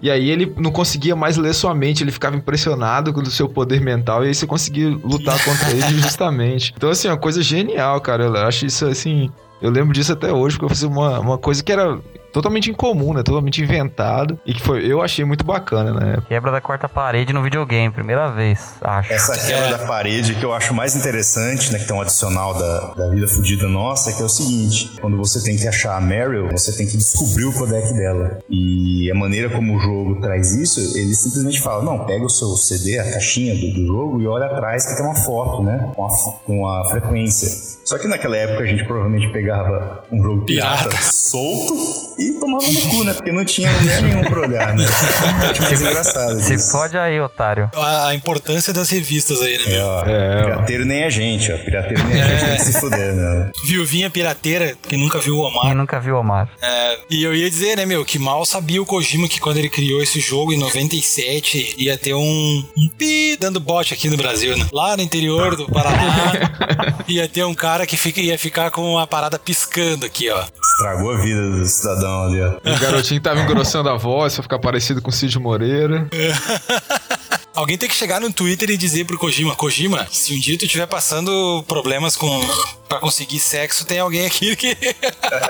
[0.01, 3.49] E aí ele não conseguia mais ler sua mente, ele ficava impressionado com o seu
[3.49, 6.73] poder mental e aí você conseguia lutar contra ele justamente.
[6.75, 8.25] Então, assim, é uma coisa genial, cara.
[8.25, 9.29] Eu acho isso, assim...
[9.61, 11.99] Eu lembro disso até hoje, porque eu fiz uma, uma coisa que era
[12.31, 13.23] totalmente incomum, né?
[13.23, 14.39] Totalmente inventado.
[14.45, 16.17] E que foi, eu achei muito bacana, né?
[16.27, 19.11] Quebra da quarta parede no videogame, primeira vez, acho.
[19.13, 19.71] Essa quebra É.
[19.71, 21.79] da parede que eu acho mais interessante, né?
[21.79, 25.43] Que tem um adicional da, da vida fudida nossa, que é o seguinte: quando você
[25.43, 28.39] tem que achar a Meryl, você tem que descobrir o codec dela.
[28.49, 32.49] E a maneira como o jogo traz isso, ele simplesmente fala: não, pega o seu
[32.55, 35.91] CD, a caixinha do, do jogo, e olha atrás que tem uma foto, né?
[35.95, 36.09] Com a,
[36.45, 37.47] com a frequência.
[37.85, 41.01] Só que naquela época a gente provavelmente pegava um jogo pirata, Pirata.
[41.11, 41.73] solto
[42.19, 43.13] e tomava no cu, né?
[43.13, 44.85] Porque não tinha lugar nenhum pra olhar, né?
[45.49, 46.39] Acho mais engraçado.
[46.41, 47.69] Se pode aí, otário.
[47.75, 49.63] A, a importância das revistas aí, né?
[49.65, 49.85] É, meu?
[49.85, 50.43] ó, É, ó.
[50.43, 51.57] pirateiro nem a gente, ó.
[51.57, 53.51] Pirateiro nem a gente tem que se fuder, né?
[53.67, 55.75] Viuvinha pirateira, que nunca viu o Omar.
[55.75, 56.49] Nunca viu Omar?
[56.61, 59.69] É, e eu ia dizer, né, meu, que mal sabia o Kojima que quando ele
[59.69, 64.57] criou esse jogo em 97 ia ter um, um pi dando bote aqui no Brasil,
[64.57, 64.67] né?
[64.73, 66.33] Lá no interior do Paraná
[67.07, 70.43] ia ter um cara que fica, ia ficar com uma parada piscando aqui, ó.
[70.79, 72.51] Estragou a vida do cidadão ali, ó.
[72.57, 76.07] O garotinho tava engrossando a voz pra ficar parecido com o Cid Moreira.
[77.53, 80.63] Alguém tem que chegar no Twitter e dizer pro Kojima, Kojima, se um dia tu
[80.63, 82.39] estiver passando problemas com
[82.87, 84.77] para conseguir sexo, tem alguém aqui que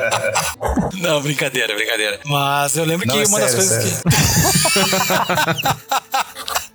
[0.99, 2.19] Não, brincadeira, brincadeira.
[2.25, 4.09] Mas eu lembro Não, que é uma das sério, coisas que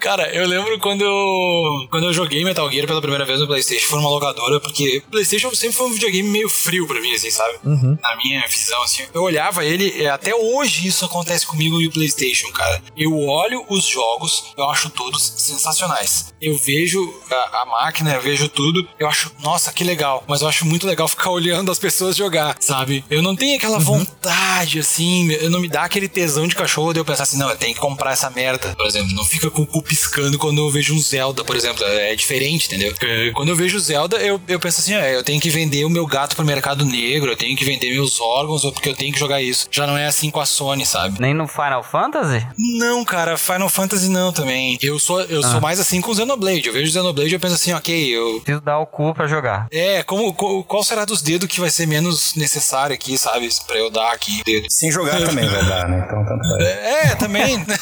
[0.04, 3.86] Cara, eu lembro quando eu, quando eu joguei Metal Gear pela primeira vez no PlayStation,
[3.88, 7.30] foi numa locadora, porque o PlayStation sempre foi um videogame meio frio pra mim, assim,
[7.30, 7.58] sabe?
[8.02, 9.04] Na minha visão, assim.
[9.14, 12.82] Eu olhava ele, e até hoje isso acontece comigo no PlayStation, cara.
[12.94, 16.34] Eu olho os jogos, eu acho todos sensacionais.
[16.38, 17.00] Eu vejo
[17.30, 20.22] a, a máquina, eu vejo tudo, eu acho, nossa, que legal.
[20.28, 23.02] Mas eu acho muito legal ficar olhando as pessoas jogar, sabe?
[23.08, 27.00] Eu não tenho aquela vontade, assim, eu não me dá aquele tesão de cachorro de
[27.00, 29.14] eu pensar assim, não, eu tenho que comprar essa merda, por exemplo.
[29.14, 31.84] Não fica com o piscando quando eu vejo um Zelda, por exemplo.
[31.84, 32.90] É diferente, entendeu?
[32.92, 35.90] Porque Quando eu vejo Zelda, eu, eu penso assim, ah, eu tenho que vender o
[35.90, 39.12] meu gato pro mercado negro, eu tenho que vender meus órgãos, ou porque eu tenho
[39.12, 39.66] que jogar isso.
[39.70, 41.20] Já não é assim com a Sony, sabe?
[41.20, 42.46] Nem no Final Fantasy?
[42.78, 44.78] Não, cara, Final Fantasy não também.
[44.82, 46.66] Eu sou, eu sou mais assim com Xenoblade.
[46.66, 48.40] Eu vejo Xenoblade e eu penso assim, ok, eu.
[48.40, 49.66] Preciso dar o cu pra jogar.
[49.70, 53.48] É, como, co- qual será dos dedos que vai ser menos necessário aqui, sabe?
[53.66, 54.66] Pra eu dar aqui dedo.
[54.70, 56.02] Sem jogar também vai dar, né?
[56.06, 56.64] Então tanto faz.
[56.64, 57.64] É, também.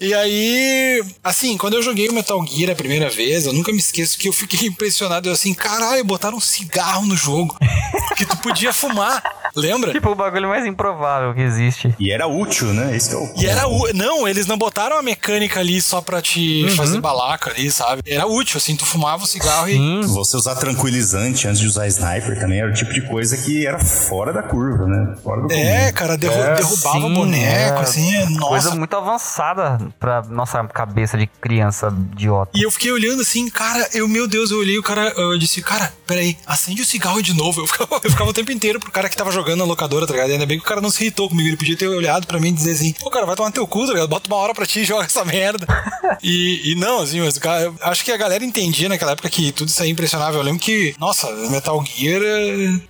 [0.00, 3.78] E aí, assim, quando eu joguei o Metal Gear a primeira vez, eu nunca me
[3.78, 5.28] esqueço que eu fiquei impressionado.
[5.28, 7.56] Eu assim, caralho, botaram um cigarro no jogo.
[8.16, 9.22] que tu podia fumar.
[9.56, 9.92] Lembra?
[9.92, 11.94] Tipo, o bagulho mais improvável que existe.
[11.98, 12.96] E era útil, né?
[12.96, 13.68] Esse é o E era.
[13.68, 18.02] u- Não, eles não botaram a mecânica ali só pra te fazer balaca ali, sabe?
[18.04, 19.74] Era útil, assim, tu fumava o cigarro e.
[19.74, 20.00] Sim.
[20.06, 23.78] Você usar tranquilizante antes de usar sniper também era o tipo de coisa que era
[23.78, 25.14] fora da curva, né?
[25.22, 25.92] Fora do É, comum.
[25.92, 27.82] cara, derru- É, derrubava Sim, boneco, é.
[27.82, 28.48] assim, nossa.
[28.48, 32.50] Coisa muito avançada pra nossa cabeça de criança idiota.
[32.54, 35.62] E eu fiquei olhando assim, cara, eu, meu Deus, eu olhei o cara, eu disse,
[35.62, 37.60] cara, peraí, acende o cigarro de novo.
[37.62, 40.12] Eu ficava, eu ficava o tempo inteiro pro cara que tava jogando na locadora, tá
[40.12, 40.30] ligado?
[40.30, 42.48] Ainda bem que o cara não se irritou comigo, ele podia ter olhado pra mim
[42.48, 44.08] e dizer assim, pô, cara, vai tomar teu cu, tá ligado?
[44.08, 45.66] Bota uma hora pra ti e joga essa merda.
[46.22, 49.52] e, e não, assim, mas cara, eu acho que a galera entendia naquela época que
[49.52, 50.40] tudo isso aí é impressionável.
[50.40, 52.22] Eu lembro que, nossa, Metal Gear,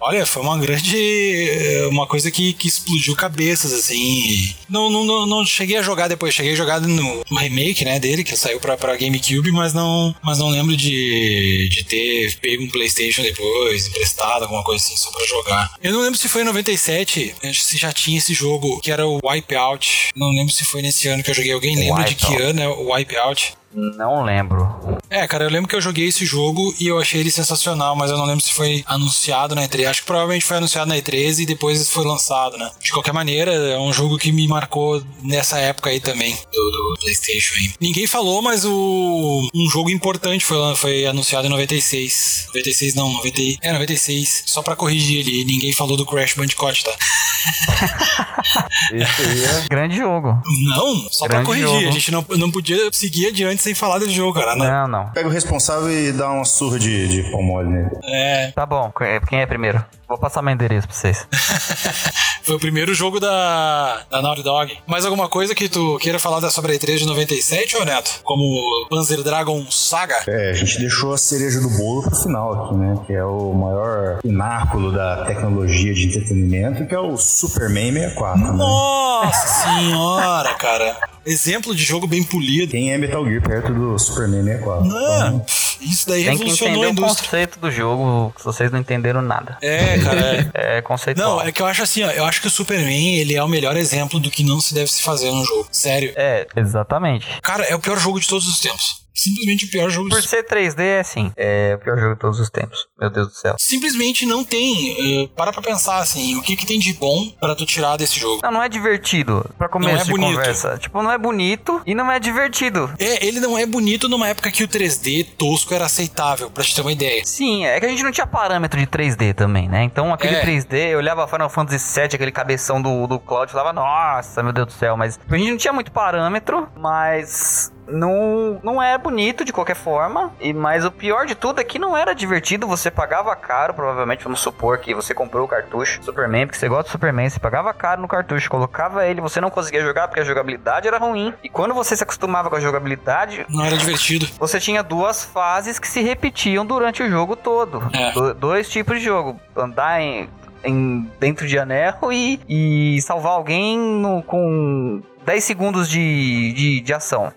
[0.01, 3.97] olha, foi uma grande, eh, uma coisa que, que explodiu cabeças, assim.
[3.97, 7.85] e Não, não, não, não cheguei a jogar depois, cheguei a jogar no, no remake,
[7.85, 12.37] né, dele, que saiu pra, pra GameCube, mas não, mas não lembro de, de ter
[12.37, 15.75] pego um PlayStation depois, emprestado, alguma coisa assim, só pra jogar.
[15.83, 19.19] Eu não lembro se foi em 97, se já tinha esse jogo, que era o
[19.25, 20.11] Wipeout.
[20.15, 21.53] Não lembro se foi nesse ano que eu joguei.
[21.53, 22.51] Alguém lembra de que Wipeout.
[22.51, 23.55] ano é o Wipeout?
[23.75, 24.99] Não lembro.
[25.11, 28.11] É, cara, eu lembro que eu joguei esse jogo e eu achei ele sensacional, mas
[28.11, 29.89] eu não lembro se foi anunciado na E3.
[29.89, 32.71] Acho que provavelmente foi anunciado na E3 e depois foi lançado, né?
[32.81, 36.95] De qualquer maneira, é um jogo que me marcou nessa época aí também, do, do
[37.01, 37.73] PlayStation aí.
[37.81, 42.47] Ninguém falou, mas o um jogo importante foi, foi anunciado em 96.
[42.49, 44.45] 96 não, 90, é 96.
[44.47, 46.93] Só pra corrigir ali, ninguém falou do Crash Bandicoot, tá?
[48.93, 49.65] Esse aí é.
[49.69, 50.41] Grande jogo.
[50.65, 51.69] Não, só pra Grande corrigir.
[51.69, 51.89] jogo.
[51.89, 54.55] A gente não, não podia seguir adiante sem falar desse jogo, cara.
[54.55, 54.67] Não.
[54.67, 55.11] Não, não.
[55.11, 57.91] Pega o responsável e dá uma surra de, de pau mole nele.
[58.05, 58.93] É, Tá bom,
[59.29, 59.85] quem é primeiro?
[60.15, 61.27] Vou passar meu endereço pra vocês.
[62.45, 64.79] Foi o primeiro jogo da, da Naughty Dog.
[64.87, 68.21] Mais alguma coisa que tu queira falar da sobre a E3 de 97, ô Neto?
[68.23, 70.15] Como Panzer Dragon Saga?
[70.29, 72.97] É, a gente deixou a cereja do bolo pro final aqui, né?
[73.09, 78.53] Que é o maior pináculo da tecnologia de entretenimento, que é o Superman 64, né?
[78.53, 80.97] Nossa senhora, cara.
[81.27, 82.71] Exemplo de jogo bem polido.
[82.71, 84.87] Quem é Metal Gear perto do Superman 64?
[84.87, 85.45] Não,
[85.81, 87.25] isso daí Tem que revolucionou entender a o indústria.
[87.25, 89.59] conceito do jogo, se vocês não entenderam nada.
[89.63, 90.51] É, cara.
[90.55, 90.75] É.
[90.77, 91.37] É conceitual.
[91.39, 92.11] Não, é que eu acho assim, ó.
[92.11, 94.91] Eu acho que o Superman, ele é o melhor exemplo do que não se deve
[94.91, 95.69] se fazer num jogo.
[95.71, 96.13] Sério.
[96.17, 97.27] É, exatamente.
[97.43, 99.04] Cara, é o pior jogo de todos os tempos.
[99.15, 101.33] Simplesmente o pior jogo Por ser 3D, é assim.
[101.37, 102.87] É o pior jogo de todos os tempos.
[103.01, 103.55] Meu Deus do céu.
[103.59, 105.25] Simplesmente não tem.
[105.25, 108.19] eh, para pra pensar assim, o que, que tem de bom pra tu tirar desse
[108.19, 108.41] jogo?
[108.43, 109.49] Não, não é divertido.
[109.57, 110.31] Pra começo Não é de bonito.
[110.37, 110.79] conversa.
[110.79, 112.93] Tipo, não é bonito e não é divertido.
[112.99, 116.75] É, ele não é bonito numa época que o 3D tosco era aceitável, pra te
[116.75, 117.23] ter uma ideia.
[117.25, 119.85] Sim, é que a gente não tinha parâmetro de 3D também, né?
[119.85, 120.43] Então aquele É.
[120.45, 124.53] 3D, eu olhava Final Fantasy VII, aquele cabeção do, do Cloud, e falava, nossa, meu
[124.53, 129.45] Deus do céu, mas a gente não tinha muito parâmetro, mas não, não é bonito
[129.45, 130.33] de qualquer forma.
[130.41, 134.25] E mas o pior de tudo é que não era divertido, você pagava caro, provavelmente,
[134.25, 137.73] vamos supor que você comprou o cartucho Superman, porque você gosta do Superman, você pagava
[137.75, 141.35] caro no cartucho, colocava ele, você não conseguia jogar porque a jogabilidade era ruim.
[141.43, 144.27] E quando você se acostumava com a jogabilidade, Não era divertido.
[144.39, 147.83] você tinha duas fases que se repetiam durante o jogo todo.
[147.93, 148.13] É.
[148.13, 149.39] Do- dois tipos de jogo.
[149.57, 150.29] Andar em,
[150.65, 156.93] em- dentro de anel e, e salvar alguém no- com 10 segundos de, de, de
[156.95, 157.33] ação.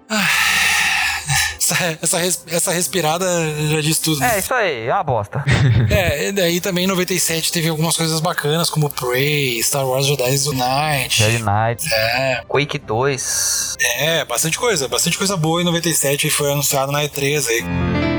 [1.59, 3.25] Essa, essa, res- essa respirada
[3.69, 4.23] já diz tudo.
[4.23, 5.43] É, isso aí, é uma bosta.
[5.91, 10.37] É, e daí também em 97 teve algumas coisas bacanas, como Prey, Star Wars Jedi
[10.55, 11.17] Night.
[11.23, 13.75] Jedi Knight, É, Quake 2.
[13.99, 18.16] é, bastante coisa, bastante coisa boa em 97 e foi anunciado na E3 aí.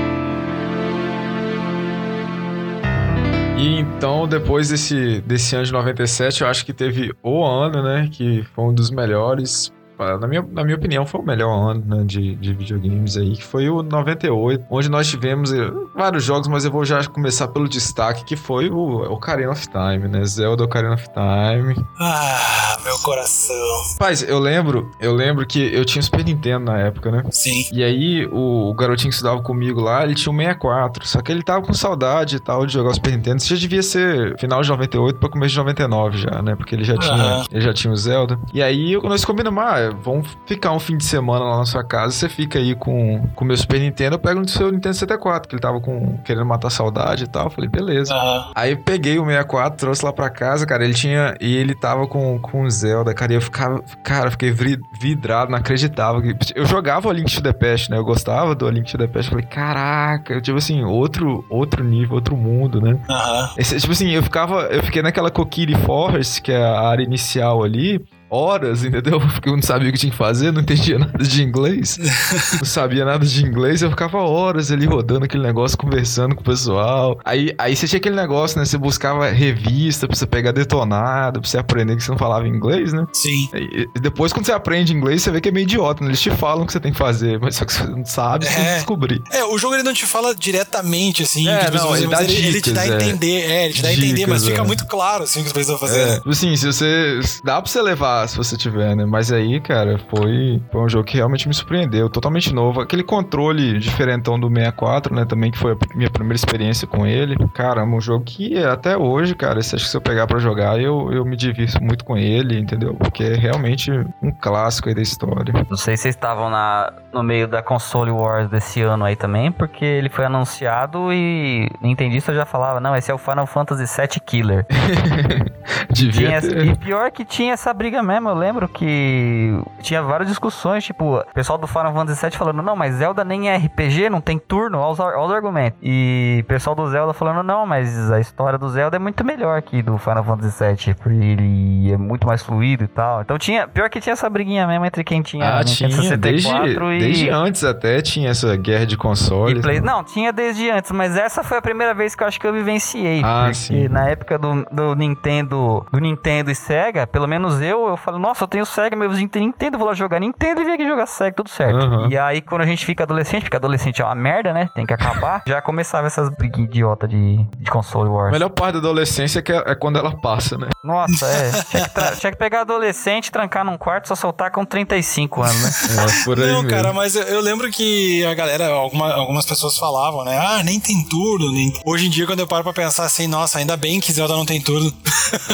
[3.77, 8.09] Então, depois desse, desse ano de 97, eu acho que teve o ano, né?
[8.11, 9.71] Que foi um dos melhores.
[9.99, 13.45] Na minha, na minha opinião, foi o melhor ano né, de, de videogames aí, que
[13.45, 17.69] foi o 98, onde nós tivemos eh, vários jogos, mas eu vou já começar pelo
[17.69, 20.25] destaque, que foi o Ocarina of Time, né?
[20.25, 21.75] Zelda Ocarina of Time.
[21.99, 23.57] Ah, meu coração.
[23.93, 27.25] Rapaz, eu lembro, eu lembro que eu tinha o Super Nintendo na época, né?
[27.31, 27.65] Sim.
[27.73, 31.07] E aí, o, o garotinho que estudava comigo lá, ele tinha um 64.
[31.07, 33.39] Só que ele tava com saudade e tal de jogar o Super Nintendo.
[33.39, 36.55] Isso já devia ser final de 98 pra começo de 99 já, né?
[36.55, 37.45] Porque ele já tinha, Aham.
[37.51, 38.39] ele já tinha o Zelda.
[38.53, 42.13] E aí, nós combinamos, ah, vamos ficar um fim de semana lá na sua casa.
[42.13, 45.55] Você fica aí com o meu Super Nintendo, eu pego no seu Nintendo 64, que
[45.55, 47.45] ele tava com, querendo matar a saudade e tal.
[47.47, 48.15] Eu falei, beleza.
[48.15, 48.53] Aham.
[48.55, 50.85] Aí eu peguei o 64, trouxe lá pra casa, cara.
[50.85, 51.35] Ele tinha.
[51.41, 53.33] E ele tava com, com o Zelda, cara.
[53.33, 53.83] E eu ficava.
[54.03, 54.53] Cara, eu fiquei
[55.01, 56.23] vidrado, não acreditava.
[56.55, 57.97] Eu jogava o Link to the Past, né?
[57.99, 59.27] Eu gostava do Link to the Past.
[59.33, 62.99] Eu falei, caraca, eu, tipo assim, outro, outro nível, outro mundo, né?
[63.09, 63.51] Aham.
[63.59, 64.63] Esse- tipo assim, eu ficava.
[64.63, 68.05] Eu fiquei naquela Kokiri Forest, que é a área inicial ali.
[68.31, 69.21] Horas, entendeu?
[69.33, 71.99] Porque eu não sabia o que tinha que fazer, não entendia nada de inglês.
[72.59, 76.45] não sabia nada de inglês, eu ficava horas ali rodando aquele negócio, conversando com o
[76.45, 77.19] pessoal.
[77.25, 78.65] Aí, aí você tinha aquele negócio, né?
[78.65, 82.93] Você buscava revista pra você pegar detonado, pra você aprender que você não falava inglês,
[82.93, 83.07] né?
[83.13, 83.49] Sim.
[83.55, 86.11] E depois, quando você aprende inglês, você vê que é meio idiota, né?
[86.11, 88.45] Eles te falam o que você tem que fazer, mas só que você não sabe,
[88.47, 88.75] você tem que É.
[88.77, 89.23] descobrir.
[89.33, 92.19] É, o jogo ele não te fala diretamente, assim, É, o que não, ele mas
[92.19, 93.07] dá ele, ele te dá a dicas, é.
[93.09, 94.65] entender, é, ele te dá a entender, Dicas, mas fica é.
[94.65, 97.21] muito claro, assim, o que você precisa fazer, É, tipo assim, se você.
[97.45, 99.05] Dá pra você levar se você tiver, né?
[99.05, 102.09] Mas aí, cara, foi, foi um jogo que realmente me surpreendeu.
[102.09, 102.81] Totalmente novo.
[102.81, 105.25] Aquele controle diferentão do 64, né?
[105.25, 107.37] Também que foi a minha primeira experiência com ele.
[107.55, 110.81] Caramba, um jogo que até hoje, cara, se, acho que se eu pegar pra jogar,
[110.81, 112.95] eu, eu me divirto muito com ele, entendeu?
[112.95, 113.91] Porque é realmente
[114.23, 115.53] um clássico aí da história.
[115.69, 119.51] Não sei se vocês estavam na, no meio da console wars desse ano aí também,
[119.53, 124.21] porque ele foi anunciado e Nintendista já falava, não, esse é o Final Fantasy VII
[124.25, 124.67] Killer.
[125.91, 126.67] Devia Tinha, ter.
[126.67, 131.25] e pior que tinha essa briga mesmo, eu lembro que tinha várias discussões, tipo, o
[131.35, 134.79] pessoal do Final Fantasy VII falando, não, mas Zelda nem é RPG, não tem turno,
[134.79, 135.79] olha os, argumentos.
[135.83, 139.61] E o pessoal do Zelda falando, não, mas a história do Zelda é muito melhor
[139.63, 143.21] que do Final Fantasy VII, porque ele é muito mais fluido e tal.
[143.21, 146.17] Então tinha, pior que tinha essa briguinha mesmo entre quem tinha Ah, Nintendo tinha.
[146.17, 146.99] Desde, 64 e...
[146.99, 149.61] desde antes até tinha essa guerra de consoles.
[149.61, 149.81] Play...
[149.81, 152.53] Não, tinha desde antes, mas essa foi a primeira vez que eu acho que eu
[152.53, 153.21] vivenciei.
[153.23, 153.89] Ah, porque sim.
[153.89, 158.45] na época do, do Nintendo, do Nintendo e Sega, pelo menos eu, eu falo, nossa,
[158.45, 160.87] eu tenho Sega, meu vizinho tem Nintendo, eu vou lá jogar Nintendo e vem aqui
[160.87, 161.77] jogar Sega, tudo certo.
[161.77, 162.09] Aham.
[162.11, 164.69] E aí, quando a gente fica adolescente, porque adolescente é uma merda, né?
[164.75, 168.33] Tem que acabar, já começava essas briguinhas idiota de, de console A wars.
[168.33, 170.69] melhor parte da adolescência é, que é, é quando ela passa, né?
[170.85, 171.51] Nossa, é.
[171.71, 175.63] Tinha que, tra- tinha que pegar adolescente, trancar num quarto só soltar com 35 anos,
[175.63, 175.71] né?
[176.05, 176.69] É, por aí Não, mesmo.
[176.71, 180.39] cara, mas eu, eu lembro que a galera, alguma- algumas pessoas falavam, né?
[180.39, 181.51] Ah, nem tem turno.
[181.53, 181.73] Nem...
[181.87, 184.45] Hoje em dia, quando eu paro pra pensar assim, nossa, ainda bem que Zelda não
[184.47, 184.93] tem turno.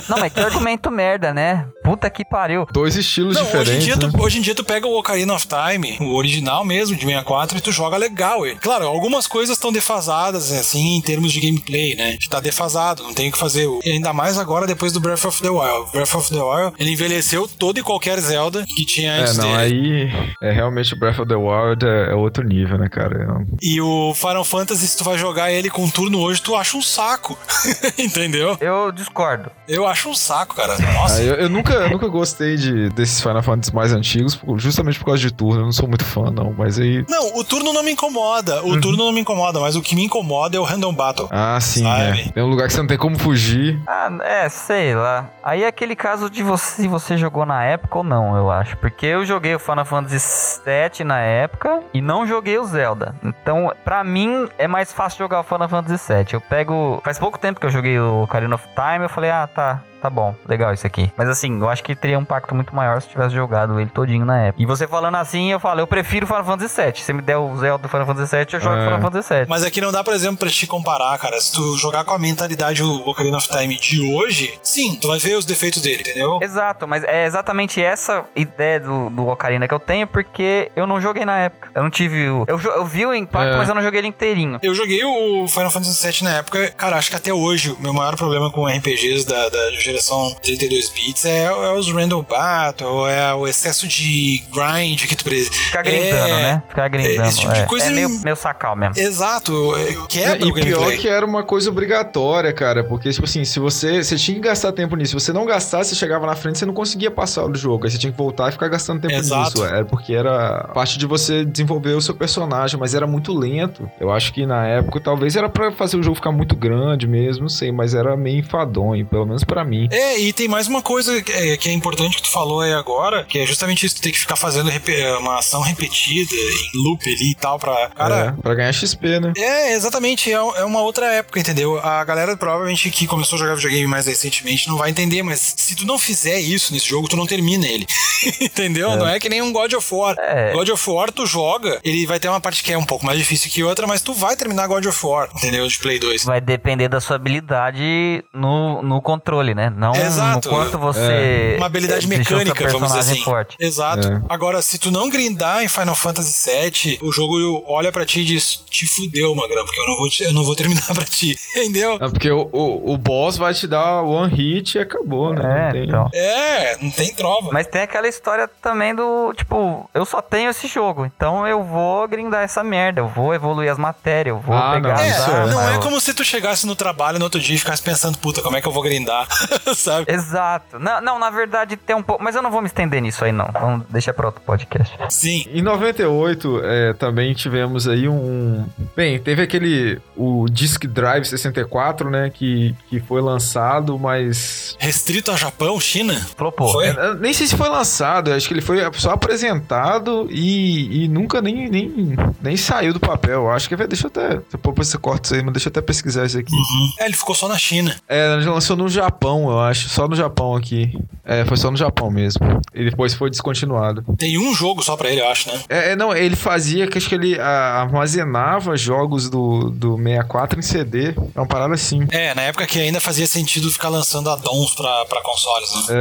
[0.09, 1.67] Não, mas que argumento merda, né?
[1.83, 2.67] Puta que pariu.
[2.73, 3.75] Dois estilos Não, hoje diferentes.
[3.75, 4.11] em, dia né?
[4.13, 7.57] tu, hoje em dia tu pega o Ocarina of Time, o original mesmo, de 64,
[7.59, 8.57] e tu joga legal ele.
[8.57, 12.19] Claro, algumas coisas estão defasadas, assim, em termos de gameplay, né?
[12.29, 13.69] Tá defasado, não tem o que fazer.
[13.85, 15.93] E ainda mais agora, depois do Breath of the Wild.
[15.93, 19.57] Breath of the Wild, ele envelheceu todo e qualquer Zelda que tinha É, antes não,
[19.57, 20.11] dele.
[20.11, 20.13] aí
[20.43, 23.23] é realmente o Breath of the Wild é, é outro nível, né, cara?
[23.23, 26.77] É E o Final Fantasy, se tu vai jogar ele com turno hoje, tu acha
[26.77, 27.39] um saco.
[27.97, 28.57] Entendeu?
[28.61, 29.51] Eu discordo.
[29.69, 30.77] Eu acho um saco, cara.
[30.79, 31.21] Nossa.
[31.21, 35.07] Ah, eu, eu nunca, eu nunca gostei de, desses Final Fantasy mais antigos, justamente por
[35.07, 35.61] causa de turno.
[35.61, 36.55] Eu não sou muito fã, não.
[36.57, 37.05] Mas aí.
[37.09, 38.65] Não, o turno não me incomoda.
[38.65, 41.29] O turno não me incomoda, mas o que me incomoda é o Random Battle.
[41.31, 42.31] Ah, sim, é.
[42.33, 43.79] Tem um lugar que você não tem como fugir.
[43.87, 45.29] Ah, é, sei lá.
[45.43, 48.77] Aí é aquele caso de você, se você jogou na época ou não, eu acho.
[48.79, 53.15] Porque eu joguei o Final Fantasy VII na época e não joguei o Zelda.
[53.23, 56.27] Então, pra mim, é mais fácil jogar o Final Fantasy VII.
[56.33, 57.01] Eu pego...
[57.05, 59.83] Faz pouco tempo que eu joguei o Ocarina of Time, eu falei, ah, tá...
[60.05, 61.11] Tá bom, legal isso aqui.
[61.17, 64.27] Mas assim, eu acho que teria um impacto muito maior se tivesse jogado ele todinho
[64.27, 64.63] na época.
[64.63, 66.93] E você falando assim, eu falo, eu prefiro Final Fantasy VII.
[66.97, 68.85] Se você me der o Zelda do Final Fantasy VII, eu jogo É.
[68.85, 69.47] Final Fantasy VII.
[69.49, 71.41] Mas aqui não dá, por exemplo, pra te comparar, cara.
[71.41, 75.19] Se tu jogar com a mentalidade do Ocarina of Time de hoje, sim, tu vai
[75.19, 76.39] ver os defeitos dele, entendeu?
[76.43, 81.01] Exato, mas é exatamente essa ideia do, do Ocarina que eu tenho, porque eu não
[81.01, 81.71] joguei na época.
[81.75, 82.45] Eu não tive o.
[82.47, 83.57] Eu, eu vi o impacto, É.
[83.57, 84.59] mas eu não joguei ele inteirinho.
[84.63, 87.95] Eu joguei o Final Fantasy VII na época, cara, acho que até hoje o meu
[87.95, 93.35] maior problema com RPGs da, da geração 32 bits é, é os random battle, é
[93.35, 95.53] o excesso de grind que tu precisa.
[95.53, 96.63] Ficar grindando, é, né?
[96.69, 97.29] Ficar grindando.
[97.29, 97.67] esse tipo de é.
[97.67, 98.95] coisa É meio, meio sacal mesmo.
[98.99, 102.85] Exato, é, quebra e o pior que era uma coisa obrigatória, cara.
[102.85, 104.03] Porque, tipo assim, se você.
[104.03, 105.19] Você tinha que gastar tempo nisso.
[105.19, 107.85] Se você não gastasse, você chegava na frente, você não conseguia passar do jogo.
[107.85, 109.61] Aí você tinha que voltar e ficar gastando tempo Exato.
[109.61, 109.65] nisso.
[109.65, 113.89] Era porque era parte de você desenvolver o seu personagem, mas era muito lento.
[114.01, 117.43] Eu acho que na época, talvez era pra fazer o jogo ficar muito grande mesmo,
[117.43, 119.84] não sei, mas era meio enfadonho, pelo menos pra mim.
[119.91, 122.73] É, e tem mais uma coisa que é, que é importante que tu falou aí
[122.73, 124.71] agora, que é justamente isso, tu tem que ficar fazendo
[125.19, 127.91] uma ação repetida, em loop ali e tal, pra...
[127.91, 129.33] Cara, É, pra ganhar XP, né?
[129.37, 131.79] É, exatamente, é, é uma outra época, entendeu?
[131.79, 135.75] A galera provavelmente que começou a jogar videogame mais recentemente não vai entender, mas se
[135.75, 137.87] tu não fizer isso nesse jogo, tu não termina ele.
[138.41, 138.97] entendeu?
[138.97, 140.17] Não é que nem um God of War.
[140.19, 140.53] É.
[140.53, 143.19] God of War, tu joga, ele vai ter uma parte que é um pouco mais
[143.19, 145.67] difícil que outra, mas tu vai terminar God of War, entendeu?
[145.67, 146.25] De Play 2.
[146.25, 149.73] Vai depender da sua habilidade no, no controle, né?
[149.77, 150.49] Não Exato.
[150.51, 151.55] no quanto você.
[151.57, 153.23] Uma habilidade mecânica, vamos dizer assim.
[153.23, 153.57] forte.
[153.59, 154.07] Exato.
[154.09, 154.23] É.
[154.29, 158.25] Agora, se tu não grindar em Final Fantasy VII, o jogo olha pra ti e
[158.25, 161.37] diz: Te fudeu, Magrão, porque eu não vou, te- eu não vou terminar pra ti.
[161.57, 161.95] Entendeu?
[162.01, 165.43] É porque o, o, o boss vai te dar one hit e acabou, né?
[165.45, 166.11] É, Não tem- então.
[166.15, 167.51] É, não tem trova.
[167.53, 172.07] Mas tem aquela história também do, tipo, eu só tenho esse jogo, então eu vou
[172.09, 175.13] grindar essa merda, eu vou evoluir as matérias, eu vou Ah, pegar não, É, é.
[175.13, 178.19] armas, não é como se tu chegasse no trabalho no outro dia e ficasse pensando,
[178.19, 179.27] puta, como é que eu vou grindar?
[179.75, 180.13] sabe?
[180.13, 180.79] Exato.
[180.79, 182.23] Não, não, na verdade tem um pouco.
[182.23, 183.49] Mas eu não vou me estender nisso aí, não.
[183.53, 184.97] Vamos deixar pra outro podcast.
[185.11, 185.47] Sim.
[185.51, 188.67] Em 98, é, também tivemos aí um.
[188.97, 190.01] Bem, teve aquele.
[190.17, 192.31] O Disk Drive 64, né?
[192.31, 194.77] Que, que foi lançado, mas.
[194.79, 196.15] Restrito a Japão, China?
[196.37, 196.73] Flopou.
[196.73, 196.87] Foi?
[196.87, 201.41] É, nem sei se foi lançado, acho que ele foi só apresentado e, e nunca
[201.41, 203.51] nem, nem, nem saiu do papel.
[203.51, 203.77] Acho que.
[203.77, 204.41] Deixa eu até.
[204.51, 206.57] Depois você corta isso aí, mas deixa eu até pesquisar isso aqui.
[206.99, 207.95] É, ele ficou só na China.
[208.09, 209.89] É, ele lançou no Japão, eu acho.
[209.89, 210.97] Só no Japão aqui.
[211.25, 212.61] É, foi só no Japão mesmo.
[212.75, 214.05] E depois foi descontinuado.
[214.19, 215.61] Tem um jogo só pra ele, eu acho, né?
[215.69, 220.59] É, é, não, ele fazia que acho que ele ah, armazenava jogos do, do 64
[220.59, 221.15] em CD.
[221.35, 222.07] É uma parada assim.
[222.11, 225.95] É, na época que ainda fazia sentido ficar lançando addons pra, pra consoles, né?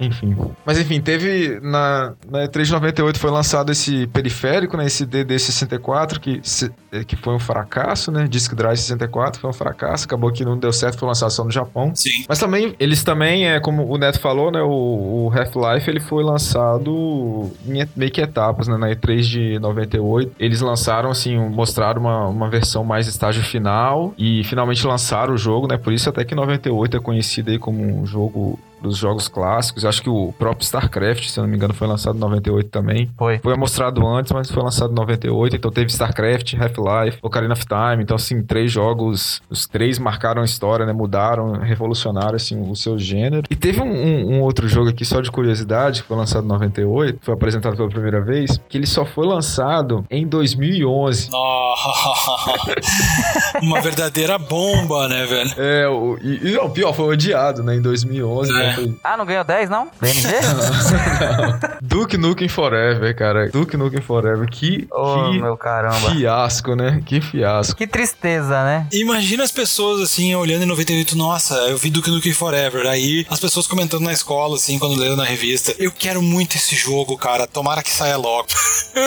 [0.00, 0.36] É, enfim.
[0.64, 4.86] Mas enfim, teve na, na E3 de 98 foi lançado esse periférico, né?
[4.86, 8.26] Esse DD64, que, se- eh, que foi um fracasso, né?
[8.28, 10.04] Disk Drive 64 foi um fracasso.
[10.04, 11.92] Acabou que não deu certo, foi lançado só no Japão.
[11.94, 12.24] Sim.
[12.28, 14.62] Mas também, eles também, é, como o Neto falou, né?
[14.62, 18.78] O, o Half-Life ele foi lançado em meio que etapas, né?
[18.78, 20.32] Na E3 de 98.
[20.40, 25.66] Eles lançaram, assim, mostraram uma, uma versão mais estágio final e finalmente lançaram o jogo,
[25.66, 25.76] né?
[25.76, 29.82] Por isso até que 98 é conhecido aí como um jogo dos jogos clássicos.
[29.82, 32.70] Eu acho que o próprio StarCraft, se eu não me engano, foi lançado em 98
[32.70, 33.10] também.
[33.16, 33.38] Foi.
[33.38, 35.56] Foi mostrado antes, mas foi lançado em 98.
[35.56, 38.02] Então teve StarCraft, Half-Life, Ocarina of Time.
[38.02, 39.40] Então, assim, três jogos.
[39.50, 40.92] Os três marcaram a história, né?
[40.92, 43.44] Mudaram, revolucionaram, assim, o seu gênero.
[43.50, 46.48] E teve um, um- um outro jogo aqui, só de curiosidade, que foi lançado em
[46.48, 47.18] 98.
[47.22, 48.58] Foi apresentado pela primeira vez.
[48.68, 51.30] Que ele só foi lançado em 2011.
[51.30, 52.68] Nossa.
[53.62, 55.50] Uma verdadeira bomba, né, velho?
[55.56, 57.74] É, o, e, e não, pior, foi odiado, né?
[57.76, 58.50] Em 2011.
[58.50, 58.54] É.
[58.54, 59.88] né, foi Ah, não ganhou 10, não?
[60.00, 60.28] DMG?
[61.82, 63.48] Duke Nukem Forever, cara.
[63.50, 64.48] Duke Nukem Forever.
[64.48, 66.10] Que, Ô, que meu caramba.
[66.10, 67.02] fiasco, né?
[67.04, 67.76] Que fiasco.
[67.76, 68.86] Que tristeza, né?
[68.92, 72.86] Imagina as pessoas, assim, olhando em 98, nossa, eu vi Duke Nukem Forever.
[72.86, 76.74] Aí as pessoas comentando na escola, assim, quando leram na revista, eu quero muito esse
[76.74, 78.48] jogo, cara, tomara que saia logo.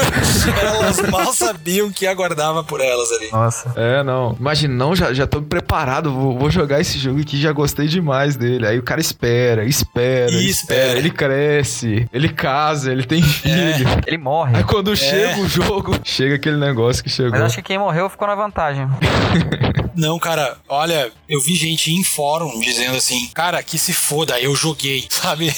[0.61, 3.31] elas mal sabiam que aguardava por elas ali.
[3.31, 3.73] Nossa.
[3.75, 4.35] É, não.
[4.39, 8.35] Imagina, não, já, já tô preparado, vou, vou jogar esse jogo aqui, já gostei demais
[8.35, 8.65] dele.
[8.67, 10.81] Aí o cara espera, espera, E espera.
[10.87, 10.99] espera.
[10.99, 13.87] Ele cresce, ele casa, ele tem filho.
[14.07, 14.57] Ele morre.
[14.57, 17.31] Aí quando chega o jogo, chega aquele negócio que chegou.
[17.31, 18.87] Mas acho que quem morreu ficou na vantagem.
[19.95, 24.55] Não, cara, olha, eu vi gente em fórum dizendo assim, cara, que se foda, eu
[24.55, 25.53] joguei, sabe?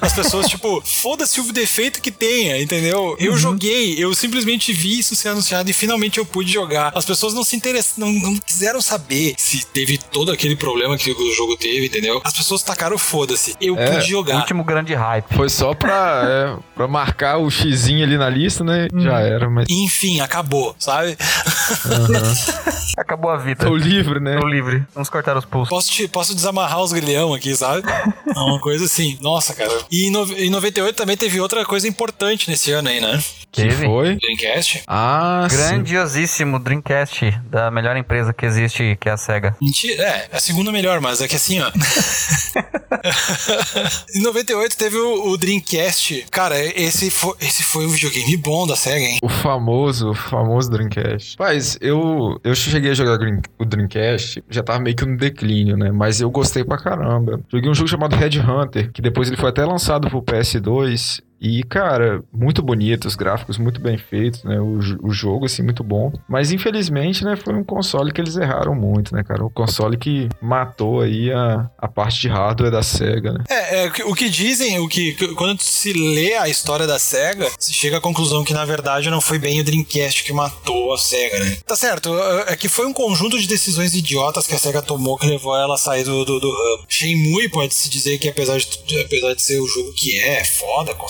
[0.00, 3.16] As pessoas, tipo, foda-se o defeito que tenha, entendeu?
[3.18, 6.92] Eu joguei, eu simplesmente vi isso ser anunciado e finalmente eu pude jogar.
[6.94, 11.10] As pessoas não se interessam, não, não quiseram saber se teve todo aquele problema que
[11.10, 12.20] o jogo teve, entendeu?
[12.24, 14.36] As pessoas tacaram foda-se, eu É, pude jogar.
[14.36, 15.34] Último grande hype.
[15.34, 18.88] Foi só pra, é, pra marcar o xizinho ali na lista, né?
[18.94, 21.16] Já era, mas Enfim, acabou, sabe?
[22.98, 23.64] Acabou a vida.
[23.64, 24.36] tô livre, né?
[24.38, 24.84] Tô livre.
[24.92, 25.68] Vamos cortar os pulsos.
[25.68, 27.88] Posso, te, posso desamarrar os grilhão aqui, sabe?
[27.88, 29.16] É uma coisa assim.
[29.20, 29.72] Nossa, cara.
[29.90, 33.22] E em, no, em 98 também teve outra coisa importante nesse ano aí, né?
[33.50, 33.86] Que Teve.
[33.86, 34.16] foi?
[34.16, 34.82] Dreamcast.
[34.86, 35.56] Ah, sim.
[35.56, 39.56] Grandiosíssimo Dreamcast da melhor empresa que existe, que é a SEGA.
[39.60, 41.70] Mentira, é, a segunda melhor, mas é que assim, ó.
[44.14, 46.26] em 98 teve o, o Dreamcast.
[46.30, 49.18] Cara, esse foi, esse foi um videogame bom da SEGA, hein?
[49.22, 51.36] O famoso, o famoso Dreamcast.
[51.38, 53.18] Mas eu, eu cheguei a jogar
[53.58, 55.90] o Dreamcast, já tava meio que no declínio, né?
[55.90, 57.40] Mas eu gostei pra caramba.
[57.48, 61.20] Joguei um jogo chamado Red Hunter, que depois ele foi até lançado pro PS2.
[61.40, 64.60] E, cara, muito bonito, os gráficos muito bem feitos, né?
[64.60, 66.12] O, o jogo, assim, muito bom.
[66.28, 69.44] Mas, infelizmente, né, foi um console que eles erraram muito, né, cara?
[69.44, 73.44] O console que matou aí a, a parte de hardware da SEGA, né?
[73.48, 77.72] É, é, o que dizem, o que quando se lê a história da SEGA, se
[77.72, 81.38] chega à conclusão que na verdade não foi bem o Dreamcast que matou a SEGA,
[81.40, 81.56] né?
[81.64, 85.18] Tá certo, é é que foi um conjunto de decisões idiotas que a SEGA tomou
[85.18, 86.84] que levou ela a sair do, do, do ramo.
[86.88, 90.94] Shenmue pode-se dizer que apesar de, apesar de ser o jogo que é, é foda,
[90.94, 91.06] com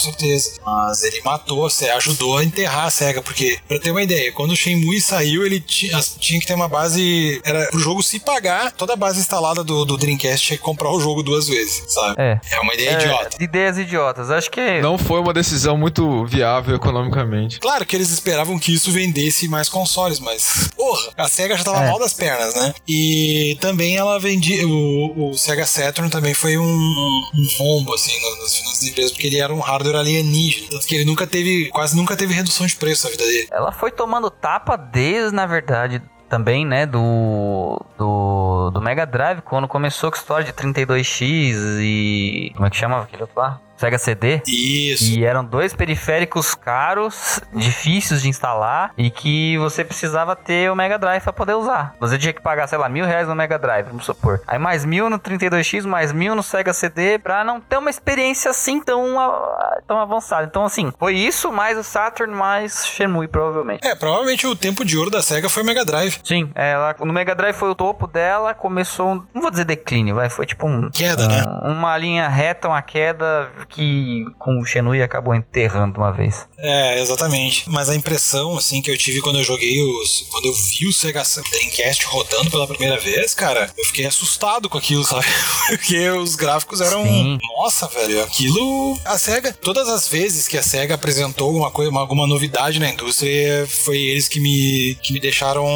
[0.65, 1.67] mas ele matou
[1.97, 5.61] ajudou a enterrar a SEGA, porque, pra ter uma ideia, quando o Shenmue saiu, ele
[5.61, 9.21] ti- as- tinha que ter uma base, era pro jogo se pagar, toda a base
[9.21, 12.15] instalada do, do Dreamcast tinha que comprar o jogo duas vezes, sabe?
[12.19, 12.41] É.
[12.53, 13.43] É uma ideia É, idiota.
[13.43, 14.31] ideias idiotas.
[14.31, 14.81] Acho que.
[14.81, 17.59] Não foi uma decisão muito viável economicamente.
[17.61, 20.71] Claro que eles esperavam que isso vendesse mais consoles, mas.
[20.77, 21.89] Porra, a SEGA já tava É.
[21.89, 22.75] mal das pernas, né?
[22.87, 24.67] E também ela vendia.
[24.67, 28.13] O, o Sega Saturn também foi um, um rombo, assim,
[28.43, 30.81] nas finanças da empresa, porque ele era um hardware alienígena.
[30.87, 31.69] Que ele nunca teve.
[31.71, 33.49] Quase nunca teve redução de preço na vida dele.
[33.51, 39.67] Ela foi tomando tapa desde, na verdade, também, né, do, do, do Mega Drive, quando
[39.67, 42.53] começou com a história de 32X e...
[42.55, 43.61] Como é que chamava aquele outro lá?
[43.79, 44.43] Sega CD.
[44.47, 45.05] Isso.
[45.19, 50.99] E eram dois periféricos caros, difíceis de instalar e que você precisava ter o Mega
[50.99, 51.95] Drive pra poder usar.
[52.01, 54.41] Você tinha que pagar, sei lá, mil reais no Mega Drive, vamos supor.
[54.47, 58.51] Aí mais mil no 32X, mais mil no Sega CD pra não ter uma experiência
[58.51, 59.15] assim tão,
[59.87, 60.45] tão avançada.
[60.45, 63.87] Então, assim, foi isso, mais o Saturn, mais Shenmue, provavelmente.
[63.87, 66.19] É, provavelmente o tempo de ouro da SEGA foi o Mega Drive.
[66.25, 70.15] Sim, ela, no Mega Drive foi o topo dela, começou, um- não vou dizer declínio,
[70.15, 71.45] vai, foi tipo um, Queda, né?
[71.63, 76.47] uma linha reta, uma queda que com o Shenmue acabou enterrando uma vez.
[76.59, 77.65] É, exatamente.
[77.69, 80.27] Mas a impressão, assim, que eu tive quando eu joguei os.
[80.31, 84.79] Quando eu vi o Sega Dreamcast rodando pela primeira vez, cara, eu fiquei assustado com
[84.79, 85.27] aquilo, sabe?
[85.69, 87.05] Porque os gráficos eram.
[87.05, 87.39] Sim.
[87.57, 88.99] Nossa, velho, aquilo.
[89.05, 92.89] A SEGA, todas as vezes que a SEGA apresentou alguma coisa, uma- alguma novidade na
[92.89, 95.67] indústria, foi eles que me, que me deixaram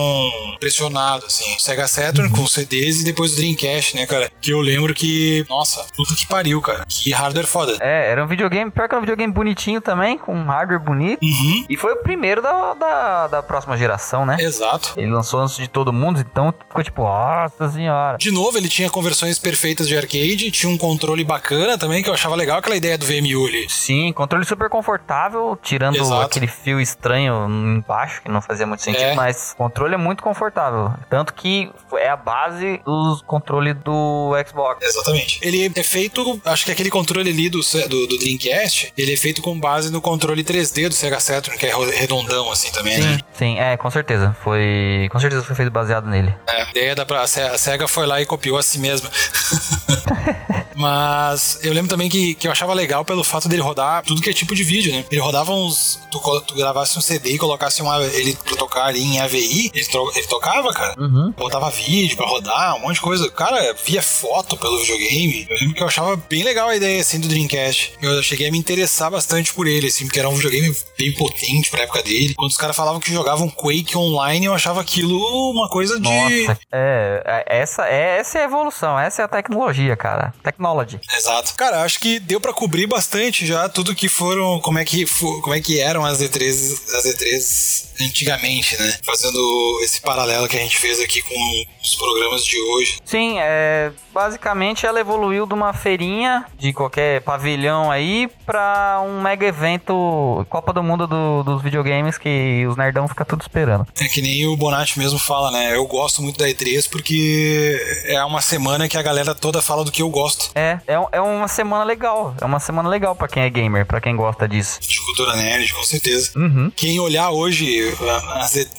[0.54, 1.56] impressionado, assim.
[1.56, 4.30] O Sega Saturn com os CDs e depois o Dreamcast, né, cara?
[4.40, 5.44] Que eu lembro que.
[5.48, 6.84] Nossa, puta que pariu, cara.
[6.88, 7.76] Que hardware foda.
[7.82, 11.22] É, era um videogame, pior que era um videogame bonitinho também, com um hardware bonito.
[11.22, 11.66] Uhum.
[11.68, 14.36] E foi o primeiro da, da, da próxima geração, né?
[14.40, 14.94] Exato.
[14.96, 18.16] Ele lançou antes de todo mundo, então ficou tipo, nossa senhora.
[18.18, 22.14] De novo, ele tinha conversões perfeitas de arcade, tinha um controle bacana também, que eu
[22.14, 23.66] achava legal aquela ideia do VMU ali.
[23.68, 26.22] Sim, controle super confortável, tirando Exato.
[26.22, 29.14] aquele fio estranho embaixo, que não fazia muito sentido, É.
[29.14, 30.92] mas o controle é muito confortável.
[31.10, 34.84] Tanto que é a base dos controles do Xbox.
[34.86, 35.40] Exatamente.
[35.42, 39.16] Ele é feito, acho que aquele controle ali do, Se- do, do Dreamcast, ele é
[39.16, 43.18] feito com base no controle 3D do Sega Saturn, que é redondão assim também, né?
[43.38, 44.36] Sim, é, com certeza.
[44.42, 45.08] Foi.
[45.10, 46.34] Com certeza foi feito baseado nele.
[46.46, 48.78] É, a ideia da pra- a Se- a SEGA foi lá e copiou a si
[48.78, 49.10] mesma.
[50.74, 54.30] Mas eu lembro também que, que eu achava legal pelo fato dele rodar tudo que
[54.30, 55.04] é tipo de vídeo, né?
[55.10, 56.00] Ele rodava uns.
[56.10, 59.84] Tu, tu gravasse um CD e colocasse uma, ele pra tocar ali em AVI, ele,
[59.84, 60.94] tro- ele tocava, cara.
[60.98, 61.32] Uhum.
[61.36, 63.30] Botava vídeo pra rodar, um monte de coisa.
[63.30, 65.46] Cara, via foto pelo videogame.
[65.48, 67.61] Eu lembro que eu achava bem legal a ideia, assim, do Dreamcast.
[68.00, 71.70] Eu cheguei a me interessar bastante por ele, assim, porque era um videogame bem potente
[71.70, 72.34] pra época dele.
[72.34, 75.18] Quando os caras falavam que jogavam Quake online, eu achava aquilo
[75.50, 76.02] uma coisa de...
[76.02, 80.32] Nossa, é, é, essa, é, essa é a evolução, essa é a tecnologia, cara.
[80.42, 81.00] Technology.
[81.16, 81.54] Exato.
[81.54, 85.04] Cara, acho que deu pra cobrir bastante já tudo que foram, como é que,
[85.42, 88.98] como é que eram as E3, as E3 antigamente, né?
[89.04, 92.98] Fazendo esse paralelo que a gente fez aqui com os programas de hoje.
[93.04, 97.20] Sim, é, basicamente ela evoluiu de uma feirinha de qualquer
[97.52, 103.06] pavilhão aí pra um mega evento Copa do Mundo do- dos videogames que os nerdão
[103.06, 103.86] fica tudo esperando.
[104.00, 105.76] É que nem o Bonatti mesmo fala, né?
[105.76, 109.92] Eu gosto muito da E3 porque é uma semana que a galera toda fala do
[109.92, 110.50] que eu gosto.
[110.54, 114.00] É, é, é uma semana legal, é uma semana legal pra quem é gamer, pra
[114.00, 114.80] quem gosta disso.
[114.80, 116.30] De cultura nerd, com certeza.
[116.36, 116.72] Uhum.
[116.74, 117.94] Quem olhar hoje,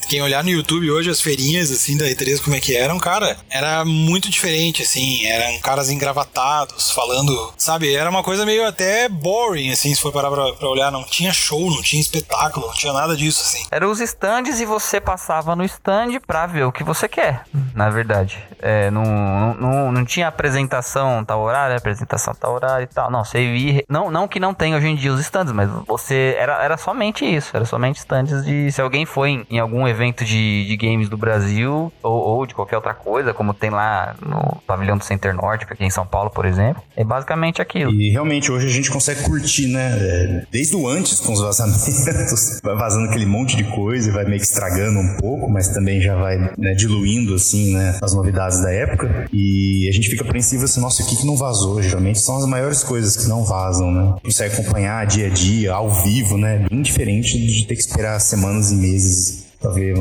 [0.10, 3.38] quem olhar no YouTube hoje as feirinhas assim da E3 como é que eram, cara,
[3.52, 9.72] era muito diferente assim, eram caras engravatados falando, sabe, era uma coisa meio até boring
[9.72, 12.94] assim, se for parar pra, pra olhar, não tinha show, não tinha espetáculo, não tinha
[12.94, 13.66] nada disso assim.
[13.72, 17.44] Eram os stands e você passava no stand pra ver o que você quer,
[17.74, 18.38] na verdade.
[18.62, 23.12] É, não, não, não, não tinha apresentação tal horário, apresentação tal horário e tal.
[23.12, 23.84] Não, você via.
[23.90, 26.36] Não, não que não tenha hoje em dia os stands, mas você.
[26.40, 27.56] Era, era somente isso.
[27.56, 28.72] Era somente stands de.
[28.72, 32.56] Se alguém foi em, em algum evento de, de games do Brasil ou, ou de
[32.56, 36.30] qualquer outra coisa, como tem lá no pavilhão do Center Norte, aqui em São Paulo,
[36.30, 37.92] por exemplo, é basicamente aquilo.
[37.92, 39.98] E realmente hoje a gente consegue curtir, né?
[40.00, 44.26] É, Desde o antes com os vazamentos, vai vazando aquele monte de coisa e vai
[44.26, 47.98] meio que estragando um pouco, mas também já vai né, diluindo, assim, né?
[48.02, 49.28] As novidades da época.
[49.32, 51.82] E a gente fica apreensivo assim, nossa, o que, que não vazou?
[51.82, 54.16] Geralmente são as maiores coisas que não vazam, né?
[54.24, 56.66] Consegue acompanhar dia a dia, ao vivo, né?
[56.70, 59.96] Bem diferente de ter que esperar semanas e meses para ver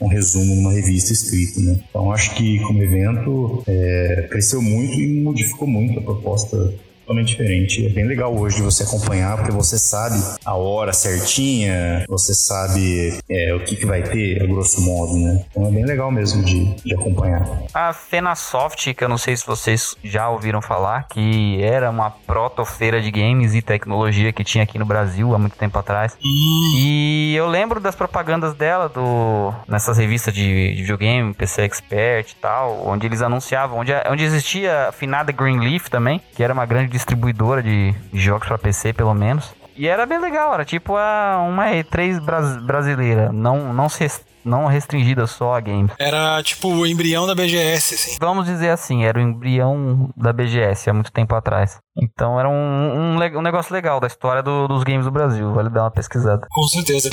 [0.00, 1.80] um resumo numa revista escrito, né?
[1.90, 6.72] Então acho que como evento é, cresceu muito e modificou muito a proposta
[7.08, 7.86] totalmente diferente.
[7.86, 13.18] É bem legal hoje de você acompanhar, porque você sabe a hora certinha, você sabe
[13.28, 15.42] é, o que, que vai ter, a grosso modo, né?
[15.50, 17.48] Então é bem legal mesmo de, de acompanhar.
[17.72, 23.00] A Fenasoft, que eu não sei se vocês já ouviram falar, que era uma proto-feira
[23.00, 26.16] de games e tecnologia que tinha aqui no Brasil há muito tempo atrás.
[26.22, 32.36] E eu lembro das propagandas dela do nessas revistas de, de videogame, PC Expert e
[32.36, 36.97] tal, onde eles anunciavam, onde, onde existia a finada Greenleaf também, que era uma grande
[36.98, 39.54] distribuidora de, de jogos para PC, pelo menos.
[39.76, 44.08] E era bem legal, era tipo a, uma E3 bras- brasileira, não, não, se
[44.44, 45.92] não restringida só a games.
[45.98, 48.16] Era tipo o embrião da BGS, assim.
[48.20, 51.78] Vamos dizer assim, era o embrião da BGS há muito tempo atrás.
[51.96, 55.52] Então era um, um, um negócio legal da história do- dos games do Brasil.
[55.52, 56.46] Vale dar uma pesquisada.
[56.50, 57.10] Com certeza.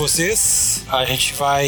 [0.00, 0.69] Vocês.
[0.90, 1.66] A gente vai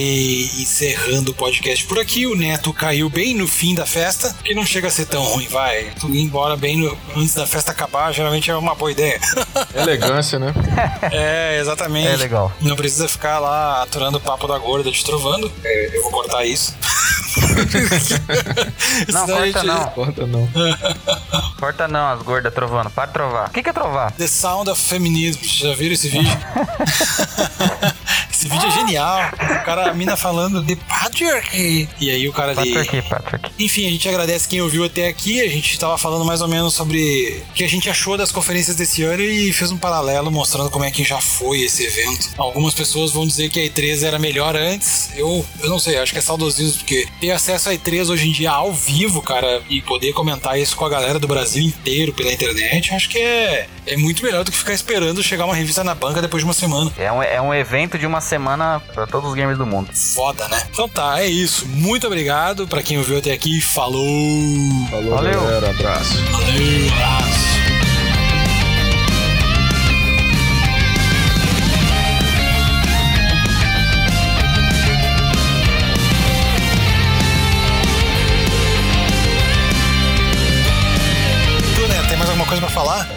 [0.58, 2.26] encerrando o podcast por aqui.
[2.26, 5.46] O Neto caiu bem no fim da festa, que não chega a ser tão ruim,
[5.48, 5.92] vai.
[6.00, 9.20] Tu ir embora bem no- antes da festa acabar, geralmente é uma boa ideia.
[9.74, 10.52] Elegância, né?
[11.12, 12.08] é, exatamente.
[12.08, 12.52] É legal.
[12.60, 15.50] Não precisa ficar lá aturando o papo da gorda te trovando.
[15.64, 16.74] É, eu vou cortar isso.
[19.12, 19.86] Não, corta gente- não.
[19.88, 20.48] Corta não.
[21.58, 22.90] Corta não, as gordas trovando.
[22.90, 23.48] Para de trovar.
[23.48, 24.12] O que, que é trovar?
[24.12, 25.38] The Sound of Feminism.
[25.40, 26.30] Vocês já viram esse vídeo?
[28.30, 29.11] esse vídeo é genial.
[29.20, 31.88] O cara, a mina falando de Patrick.
[32.00, 32.74] E aí o cara ali.
[32.74, 33.50] Patrick, Patrick.
[33.58, 35.40] Enfim, a gente agradece quem ouviu até aqui.
[35.40, 38.76] A gente estava falando mais ou menos sobre o que a gente achou das conferências
[38.76, 42.30] desse ano e fez um paralelo mostrando como é que já foi esse evento.
[42.36, 45.10] Algumas pessoas vão dizer que a E3 era melhor antes.
[45.16, 48.32] Eu, eu não sei, acho que é saudosismo, porque ter acesso à E3 hoje em
[48.32, 52.32] dia ao vivo, cara, e poder comentar isso com a galera do Brasil inteiro pela
[52.32, 55.94] internet, acho que é, é muito melhor do que ficar esperando chegar uma revista na
[55.94, 56.92] banca depois de uma semana.
[56.98, 59.90] É um, é um evento de uma semana pra todos os gamers do mundo.
[60.14, 60.62] Foda, né?
[60.70, 61.66] Então tá, é isso.
[61.66, 63.60] Muito obrigado pra quem ouviu até aqui.
[63.60, 64.04] Falou!
[64.90, 65.40] Falou, Valeu.
[65.40, 65.70] galera.
[65.70, 66.14] Abraço.
[66.30, 67.51] Valeu, abraço!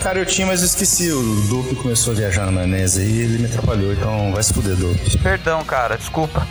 [0.06, 1.11] Cara, eu tinha, mas eu esqueci.
[1.11, 4.76] O Dope começou a viajar na maionese e ele me atrapalhou, então vai se fuder,
[4.76, 5.18] Dope.
[5.18, 6.48] Perdão, cara, desculpa.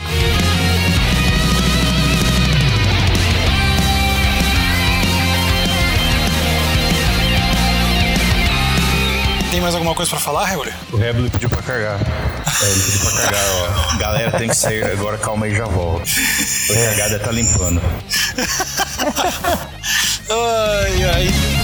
[9.53, 10.73] Tem mais alguma coisa pra falar, Reguli?
[10.93, 12.01] O Rebel pediu pra carregar.
[12.01, 13.97] É, ele pediu pra carregar, ó.
[13.99, 16.11] Galera, tem que sair agora, calma aí, já volto.
[16.71, 17.81] O deve tá limpando.
[20.29, 21.64] Ai, ai.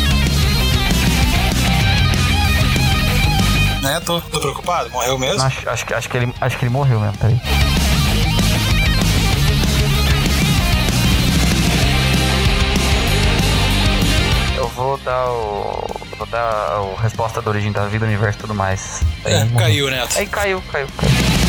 [3.83, 3.99] Né?
[4.01, 4.91] Tô, tô preocupado.
[4.91, 5.43] Morreu mesmo?
[5.43, 7.41] Acho, acho, que, acho, que ele, acho que ele morreu mesmo, peraí.
[14.57, 16.01] Eu vou dar o.
[16.19, 19.01] Vou dar a resposta da origem da vida, universo e tudo mais.
[19.25, 20.19] É, caiu, Neto.
[20.19, 21.40] Aí caiu, caiu, caiu.